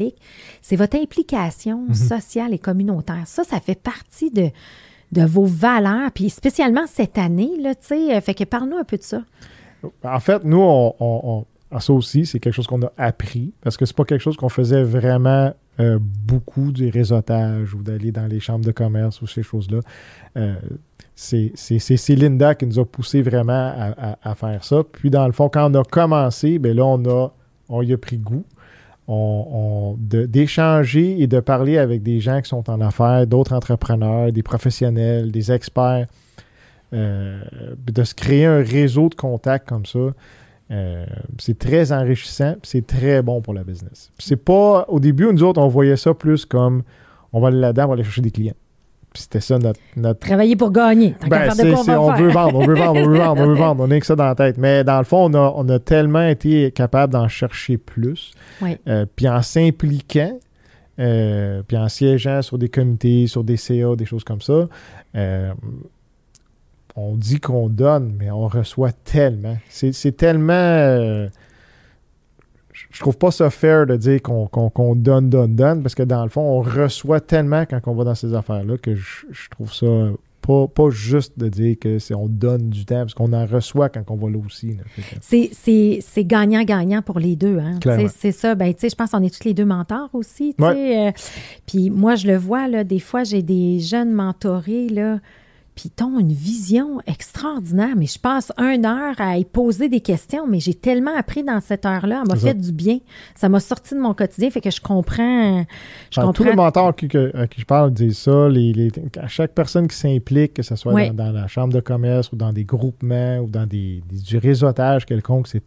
[0.62, 1.94] c'est votre implication mhm.
[1.94, 3.22] sociale et communautaire.
[3.26, 4.50] Ça, ça fait partie de,
[5.10, 8.16] de vos valeurs, puis spécialement cette année, là, tu sais.
[8.16, 9.22] Euh, fait que parle-nous un peu de ça.
[10.04, 11.44] En fait, nous, on,
[11.78, 14.48] ça aussi, c'est quelque chose qu'on a appris parce que c'est pas quelque chose qu'on
[14.48, 19.42] faisait vraiment euh, beaucoup du réseautage ou d'aller dans les chambres de commerce ou ces
[19.42, 19.80] choses-là.
[20.36, 20.54] Euh,
[21.14, 23.72] c'est Linda qui nous a poussé vraiment
[24.22, 24.82] à, faire ça.
[24.90, 27.28] Puis, dans le fond, quand on a commencé, bien là, on, a,
[27.68, 28.44] on y a pris goût.
[29.08, 34.42] On, d'échanger et de parler avec des gens qui sont en affaires, d'autres entrepreneurs, des
[34.42, 36.06] professionnels, des experts,
[36.92, 37.42] euh,
[37.86, 39.98] de se créer un réseau de contacts comme ça.
[40.70, 41.04] Euh,
[41.38, 44.12] c'est très enrichissant, c'est très bon pour la business.
[44.18, 46.82] C'est pas au début nous autres on voyait ça plus comme
[47.32, 48.54] on va aller là-dedans, on va aller chercher des clients
[49.14, 51.14] c'était ça notre, Travailler pour gagner.
[51.28, 53.84] Ben, on veut vendre, on veut vendre, on veut vendre, on veut vendre.
[53.84, 54.56] On a que ça dans la tête.
[54.58, 58.32] Mais dans le fond, on a, tellement été capable d'en chercher plus.
[58.86, 60.38] Euh, puis en s'impliquant,
[60.98, 64.68] euh, puis en siégeant sur des comités, sur des CA, des choses comme ça,
[67.00, 69.56] on dit qu'on donne, mais on reçoit tellement.
[69.68, 71.28] C'est tellement
[72.90, 76.30] je trouve pas ça fair de dire qu'on donne, donne, donne, parce que dans le
[76.30, 79.86] fond, on reçoit tellement quand on va dans ces affaires-là que je, trouve ça
[80.42, 83.90] pas, pas, juste de dire que c'est on donne du temps, parce qu'on en reçoit
[83.90, 84.76] quand on va là aussi.
[85.20, 87.58] C'est gagnant-gagnant pour les deux.
[87.58, 87.78] Hein?
[88.16, 88.54] C'est ça.
[88.54, 90.54] Ben, je pense qu'on est tous les deux mentors aussi.
[90.60, 91.12] Euh,
[91.66, 95.18] puis moi, je le vois, là, des fois, j'ai des jeunes mentorés, là,
[95.80, 97.94] puis ils ont une vision extraordinaire.
[97.96, 101.60] Mais je passe une heure à y poser des questions, mais j'ai tellement appris dans
[101.60, 102.22] cette heure-là.
[102.22, 102.98] Elle m'a fait du bien.
[103.34, 105.64] Ça m'a sorti de mon quotidien, fait que je comprends.
[106.10, 106.32] Je comprends.
[106.32, 108.48] Tous les mentors à qui, que- à qui je parle disent ça.
[108.48, 111.80] Les, les- à chaque personne qui s'implique, que ce soit dans, dans la chambre de
[111.80, 115.62] commerce ou dans des groupements ou dans des, des- du réseautage quelconque, c'est,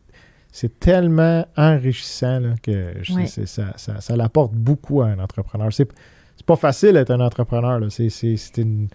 [0.51, 3.25] c'est tellement enrichissant là, que je- Ouais.
[3.25, 5.71] c'est- ça, ça, ça l'apporte beaucoup à un entrepreneur.
[5.73, 5.89] C'est,
[6.37, 7.79] c'est pas facile d'être un entrepreneur.
[7.89, 8.87] C'est une-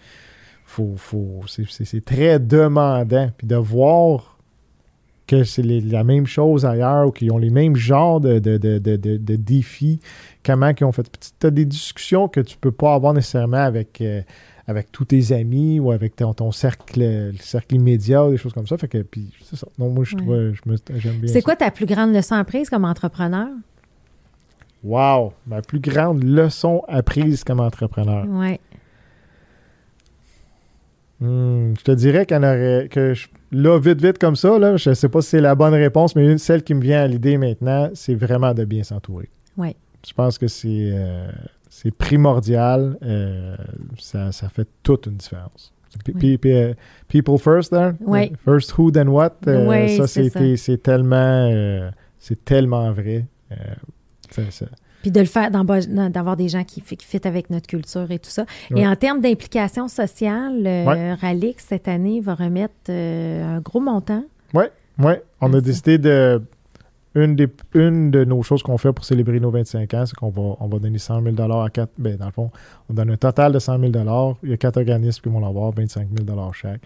[0.69, 3.31] faut, faut, c'est, très demandant.
[3.37, 4.37] Puis de voir
[5.25, 8.77] que c'est la même chose ailleurs ou qu'ils ont les mêmes genres de, de, de,
[8.77, 9.99] de, défis,
[10.43, 11.07] comment ils ont fait.
[11.39, 14.21] Tu as des discussions que tu peux pas avoir nécessairement avec, euh,
[14.67, 18.53] avec tous tes amis ou avec ton, ton cercle, le cercle immédiat ou des choses
[18.53, 18.77] comme ça.
[18.77, 19.67] Fait que, puis, c'est ça.
[19.77, 20.21] Moi, je Ouais.
[20.21, 23.49] trouve, je me, j'aime bien C'est quoi ta plus grande leçon apprise comme entrepreneur?
[24.83, 25.33] Wow!
[25.45, 28.25] Ma plus grande leçon apprise comme entrepreneur.
[28.27, 28.59] Ouais.
[31.21, 34.93] Hmm, je te dirais qu'il aurait, que je- là, vite, vite comme ça, là, je
[34.93, 37.37] sais pas si c'est la bonne réponse, mais une, celle qui me vient à l'idée
[37.37, 39.29] maintenant, c'est vraiment de bien s'entourer.
[39.57, 39.75] Ouais.
[40.07, 41.29] Je pense que c'est euh,
[41.69, 42.97] c'est primordial.
[43.03, 43.55] euh,
[43.97, 45.73] ça, ça fait toute une différence.
[46.05, 46.37] P- Oui.
[46.37, 46.73] p- euh,
[47.09, 47.97] people first, hein?
[47.99, 48.31] Oui.
[48.45, 49.33] First who, then what?
[49.47, 51.49] euh, Oui, ça, c'est c'était- c'est tellement,
[52.17, 53.25] c'est tellement vrai.
[54.29, 54.65] Ça- ça-
[55.01, 58.29] Puis de le faire, d'avoir des gens qui, qui fit avec notre culture et tout
[58.29, 58.45] ça.
[58.71, 58.81] Ouais.
[58.81, 61.13] Et en termes d'implication sociale, euh, Ouais.
[61.13, 64.23] Ralix, cette année, va remettre euh, un gros montant.
[64.53, 66.41] Oui, on Ah, a décidé de.
[67.15, 70.29] Une, des, une de nos choses qu'on fait pour célébrer nos 25 ans, c'est qu'on
[70.29, 71.91] va, on va donner 100 000 à quatre.
[71.97, 72.51] Ben, dans le fond,
[72.89, 75.71] on donne un total de 100 000 Il y a quatre organismes qui vont l'avoir,
[75.71, 76.81] 25 000 chaque.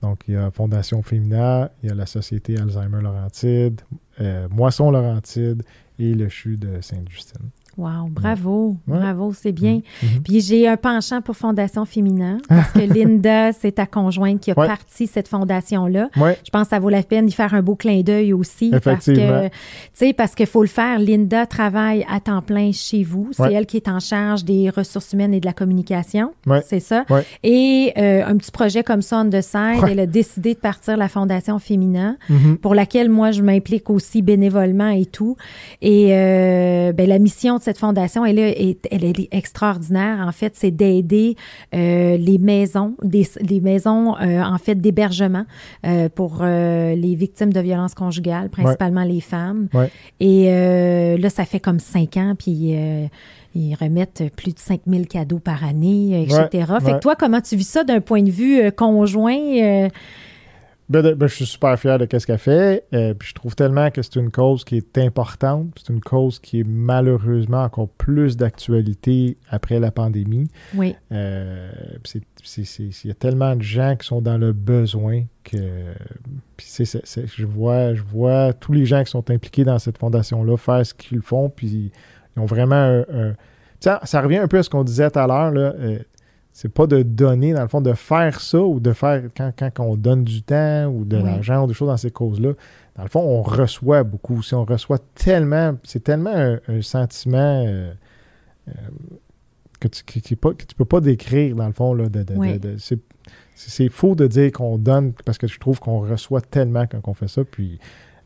[0.00, 3.80] Donc, il y a Fondation Femina, il y a la Société Alzheimer Laurentide,
[4.20, 5.62] euh, Moisson Laurentide
[5.98, 7.50] et le CHU de Sainte-Justine.
[7.78, 8.98] Wow, bravo, Ouais.
[8.98, 9.80] bravo, c'est bien.
[10.02, 10.22] Mhm.
[10.24, 14.58] Puis j'ai un penchant pour Fondation Féminin parce que Linda, c'est ta conjointe qui a
[14.58, 14.66] Ouais.
[14.66, 16.08] parti cette fondation-là.
[16.16, 18.70] Je pense que ça vaut la peine d'y faire un beau clin d'œil aussi.
[18.70, 19.42] Parce que, Effectivement.
[19.48, 19.50] tu
[19.94, 20.98] sais, parce qu'il faut le faire.
[20.98, 23.28] Linda travaille à temps plein chez vous.
[23.32, 26.32] C'est elle qui est en charge des ressources humaines et de la communication.
[26.46, 26.62] Ouais.
[26.66, 27.04] C'est ça.
[27.08, 27.24] Ouais.
[27.44, 30.96] Et euh, un petit projet comme ça, on the side, elle a décidé de partir
[30.96, 32.56] la Fondation Féminin Mhm.
[32.58, 35.36] pour laquelle moi je m'implique aussi bénévolement et tout.
[35.80, 40.24] Et euh, ben, la mission de cette fondation, elle est, elle est extraordinaire.
[40.26, 41.36] En fait, c'est d'aider
[41.74, 45.44] euh, les maisons, des, les maisons euh, en fait d'hébergement
[45.84, 49.68] euh, pour les victimes de violences conjugales, principalement les femmes.
[49.74, 49.90] Ouais.
[50.18, 50.48] Et
[51.18, 52.74] là, ça fait comme cinq ans, puis
[53.54, 56.72] ils remettent plus de 5000 cadeaux par année, etc.
[56.82, 59.88] fait que toi, comment tu vis ça d'un point de vue conjoint?
[60.90, 62.84] Ben, ben, je suis super fier de ce qu'elle fait.
[62.94, 65.66] euh, puis je trouve tellement que c'est une cause qui est importante.
[65.76, 70.48] C'est une cause qui est malheureusement encore plus d'actualité après la pandémie.
[70.74, 71.70] oui, Euh,
[72.02, 75.24] puis c'est- c'est- c'est- Il y a tellement de gens qui sont dans le besoin
[75.44, 75.56] que
[76.56, 79.78] puis c'est- c'est- c'est- je, vois, je vois tous les gens qui sont impliqués dans
[79.78, 81.50] cette fondation-là faire ce qu'ils font.
[81.50, 81.92] Puis
[82.36, 83.00] ils ont vraiment un.
[83.12, 83.34] un-
[83.80, 85.50] ça, ça revient un peu à ce qu'on disait tout à l'heure.
[85.52, 85.98] là, euh,
[86.60, 89.70] c'est pas de donner, dans le fond, de faire ça ou de faire quand, quand
[89.78, 91.22] on donne du temps ou de Oui.
[91.22, 92.54] l'argent ou des choses dans ces causes-là.
[92.96, 94.54] Dans le fond, on reçoit beaucoup aussi.
[94.56, 95.76] On reçoit tellement.
[95.84, 97.64] C'est tellement un, un sentiment.
[97.64, 97.92] euh,
[98.68, 98.72] euh,
[99.78, 100.18] que tu, que
[100.64, 101.94] tu peux pas décrire, dans le fond.
[101.94, 102.58] Là, de, de- de- Oui.
[102.58, 102.98] de- c'est,
[103.54, 107.14] c'est- faux de dire qu'on donne parce que je trouve qu'on reçoit tellement quand on
[107.14, 107.44] fait ça.
[107.44, 107.78] Puis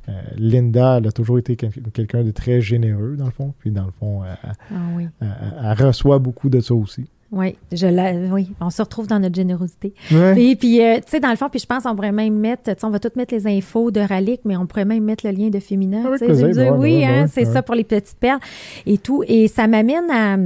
[0.09, 3.53] euh, Linda, elle a toujours été quel- quelqu'un de très généreux, dans le fond.
[3.59, 4.39] Puis dans le fond, elle,
[4.71, 5.09] ah oui.
[5.21, 5.29] elle-
[5.63, 7.05] elle reçoit beaucoup de ça aussi.
[7.33, 9.95] Oui, je la, oui, on se retrouve dans notre générosité.
[10.11, 10.39] Ouais.
[10.45, 12.65] Et puis, euh, tu sais, dans le fond, puis je pense qu'on pourrait même mettre,
[12.65, 15.27] tu sais, on va toutes mettre les infos de Ralic, mais on pourrait même mettre
[15.27, 16.05] le lien de Féminin.
[16.05, 17.53] Ouais, oui, ouais, hein, ouais, c'est ouais.
[17.53, 18.41] ça pour les petites perles
[18.85, 19.25] et tout.
[19.27, 20.37] Et ça m'amène à,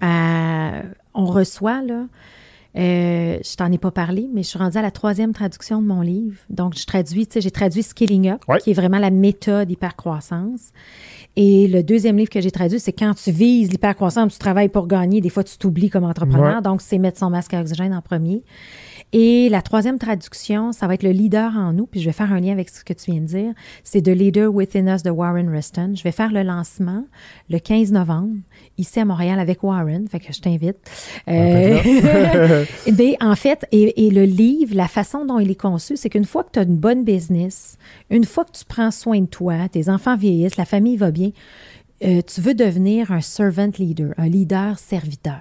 [0.00, 0.82] à-
[1.14, 2.06] on reçoit, là,
[2.78, 5.86] euh, je t'en ai pas parlé, mais je suis rendue à la troisième traduction de
[5.86, 6.38] mon livre.
[6.48, 10.72] Donc, je traduis, tu sais, j'ai traduit Skilling Up, qui est vraiment la méthode hypercroissance.
[11.36, 14.86] Et le deuxième livre que j'ai traduit, c'est quand tu vises l'hypercroissance, tu travailles pour
[14.86, 16.56] gagner, des fois tu t'oublies comme entrepreneur.
[16.56, 16.62] Ouais.
[16.62, 18.42] Donc, c'est mettre son masque à oxygène en premier.
[19.14, 21.86] Et la troisième traduction, ça va être le leader en nous.
[21.86, 23.52] Puis je vais faire un lien avec ce que tu viens de dire.
[23.84, 25.92] C'est The Leader Within Us de Warren Ruston.
[25.94, 27.04] Je vais faire le lancement
[27.50, 28.34] le 15 novembre
[28.82, 30.06] ici à Montréal avec Warren.
[30.08, 30.76] Fait que je t'invite.
[31.28, 36.10] Euh, ben, en fait, et, et le livre, la façon dont il est conçu, c'est
[36.10, 37.78] qu'une fois que tu as une bonne business,
[38.10, 41.30] une fois que tu prends soin de toi, tes enfants vieillissent, la famille va bien,
[42.04, 45.38] euh, tu veux devenir un servant leader, un leader serviteur.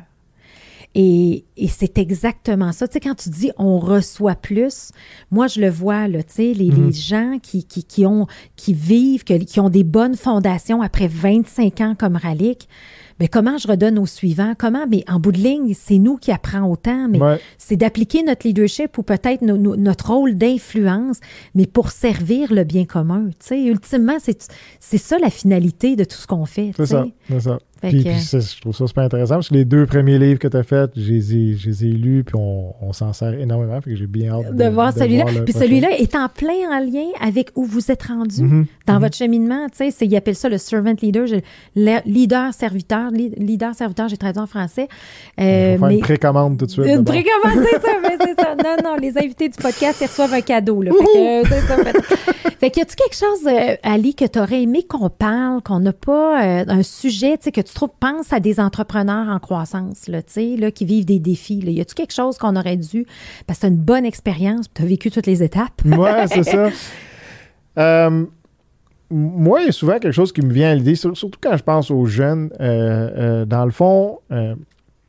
[0.93, 2.85] Et, et c'est exactement ça.
[2.85, 4.91] Tu sais, quand tu dis on reçoit plus,
[5.31, 6.93] moi, je le vois, là, tu sais, les, les Mhm.
[6.93, 8.27] gens qui, qui, qui, ont,
[8.57, 12.67] qui vivent, que- qui ont des bonnes fondations après 25 ans comme Ralik,
[13.22, 14.53] mais comment je redonne au suivant?
[14.57, 14.88] Comment?
[14.89, 17.39] Mais en bout de ligne, c'est nous qui apprenons autant, mais Ouais.
[17.59, 21.19] c'est d'appliquer notre leadership ou peut-être no- no- notre rôle d'influence,
[21.53, 23.28] mais pour servir le bien commun.
[23.39, 26.72] Tu sais, ultimement, c'est c'est ça la finalité de tout ce qu'on fait.
[26.78, 27.59] ça, c'est ça.
[27.82, 30.63] Puis, je trouve ça super intéressant parce que les deux premiers livres que tu as
[30.63, 33.79] faits, je les ai, je les ai lus, puis on, on s'en sert énormément.
[33.82, 35.25] Fait que j'ai bien hâte de, voir celui-là.
[35.43, 38.65] Puis celui-là est en plein en lien avec où vous êtes rendu Mhm.
[38.88, 38.99] dans Mhm.
[39.01, 39.67] votre cheminement.
[39.75, 41.25] Tu sais, ils appellent ça le servant leader,
[42.05, 44.88] leader-serviteur, leader-serviteur, j'ai traduit en français.
[45.38, 46.86] On Euh, va faire mais une précommande tout de suite.
[46.86, 48.55] une précommande, c'est ça, mais c'est ça.
[48.55, 50.82] Non, non, les invités du podcast, ils reçoivent un cadeau.
[50.82, 50.91] Là.
[50.91, 51.77] Fait que, euh, c'est ça.
[51.77, 55.61] Fait, fait que, y a-tu quelque chose, euh, Ali, que tu aurais aimé qu'on parle,
[55.63, 59.28] qu'on n'a pas euh, un sujet, tu sais, que tu trouves, pense à des entrepreneurs
[59.30, 61.61] en croissance, là, tu sais, là, qui vivent des défis.
[61.61, 61.72] Là.
[61.72, 63.05] Y a-tu quelque chose qu'on aurait dû,
[63.47, 65.82] parce que c'est une bonne expérience, tu as vécu toutes les étapes.
[65.86, 66.69] Ouais, c'est ça.
[67.78, 68.26] Euh,
[69.09, 71.55] moi, il y a souvent quelque chose qui me vient à l'idée, sur- surtout quand
[71.55, 72.49] je pense aux jeunes.
[72.59, 73.09] euh,
[73.41, 74.19] euh, dans le fond,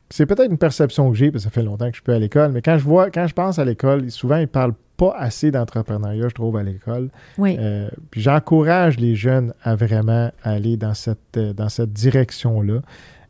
[0.09, 2.13] c'est peut-être une perception que j'ai, parce que ça fait longtemps que je suis plus
[2.13, 5.15] à l'école, mais quand je vois, quand je pense à l'école, souvent ils parlent pas
[5.17, 7.09] assez d'entrepreneuriat, je trouve, à l'école.
[7.37, 7.57] Oui.
[7.59, 12.79] Euh, puis j'encourage les jeunes à vraiment aller dans cette, euh, dans cette direction-là.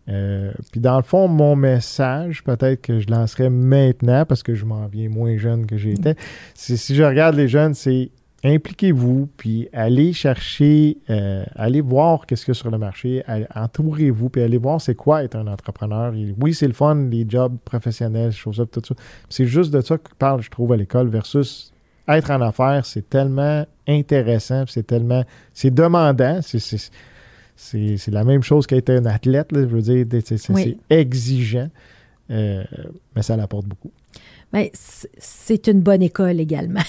[0.10, 4.66] Euh, puis dans le fond, mon message, peut-être que je lancerai maintenant, parce que je
[4.66, 6.16] m'en viens moins jeune que j'étais,
[6.54, 8.12] c'est si je regarde les jeunes, c'est
[8.44, 13.24] impliquez-vous, puis allez chercher, euh, allez voir qu'est-ce qu'il y a sur le marché,
[13.56, 16.14] entourez-vous, puis allez voir c'est quoi être un entrepreneur.
[16.14, 18.96] Et oui, c'est le fun, les jobs professionnels, choses tout ça.
[19.30, 21.72] C'est juste de ça que parle, je trouve, à l'école, versus
[22.08, 25.24] être en affaires, c'est tellement intéressant, c'est tellement,
[25.54, 30.52] c'est demandant, c'est, la même chose qu'être un athlète, là, je veux dire, c'est, c'est-
[30.54, 30.78] Oui.
[30.90, 31.70] c'est exigeant,
[32.30, 32.64] euh,
[33.16, 33.92] mais ça l'apporte beaucoup.
[34.54, 36.82] Ben, c- c'est une bonne école également.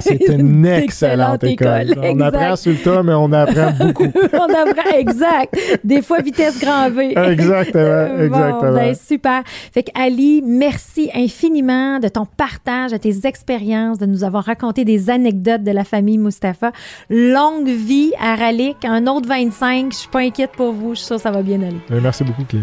[0.00, 1.94] C'est une excellente école.
[1.98, 2.34] On exact.
[2.34, 4.08] apprend sur le tas, mais on apprend beaucoup.
[4.32, 5.54] on apprend, exact.
[5.84, 7.14] Des fois, vitesse grand V.
[7.16, 8.72] Exactement, Bon, exactement.
[8.74, 9.42] ben, super.
[9.46, 14.84] Fait que Ali, merci infiniment de ton partage, de tes expériences, de nous avoir raconté
[14.84, 16.72] des anecdotes de la famille Mustapha.
[17.08, 19.92] Longue vie à Ralik, un autre 25.
[19.92, 20.90] Je suis pas inquiète pour vous.
[20.94, 21.76] Je suis sûre que ça va bien aller.
[21.92, 22.62] Euh, Merci beaucoup, Clé.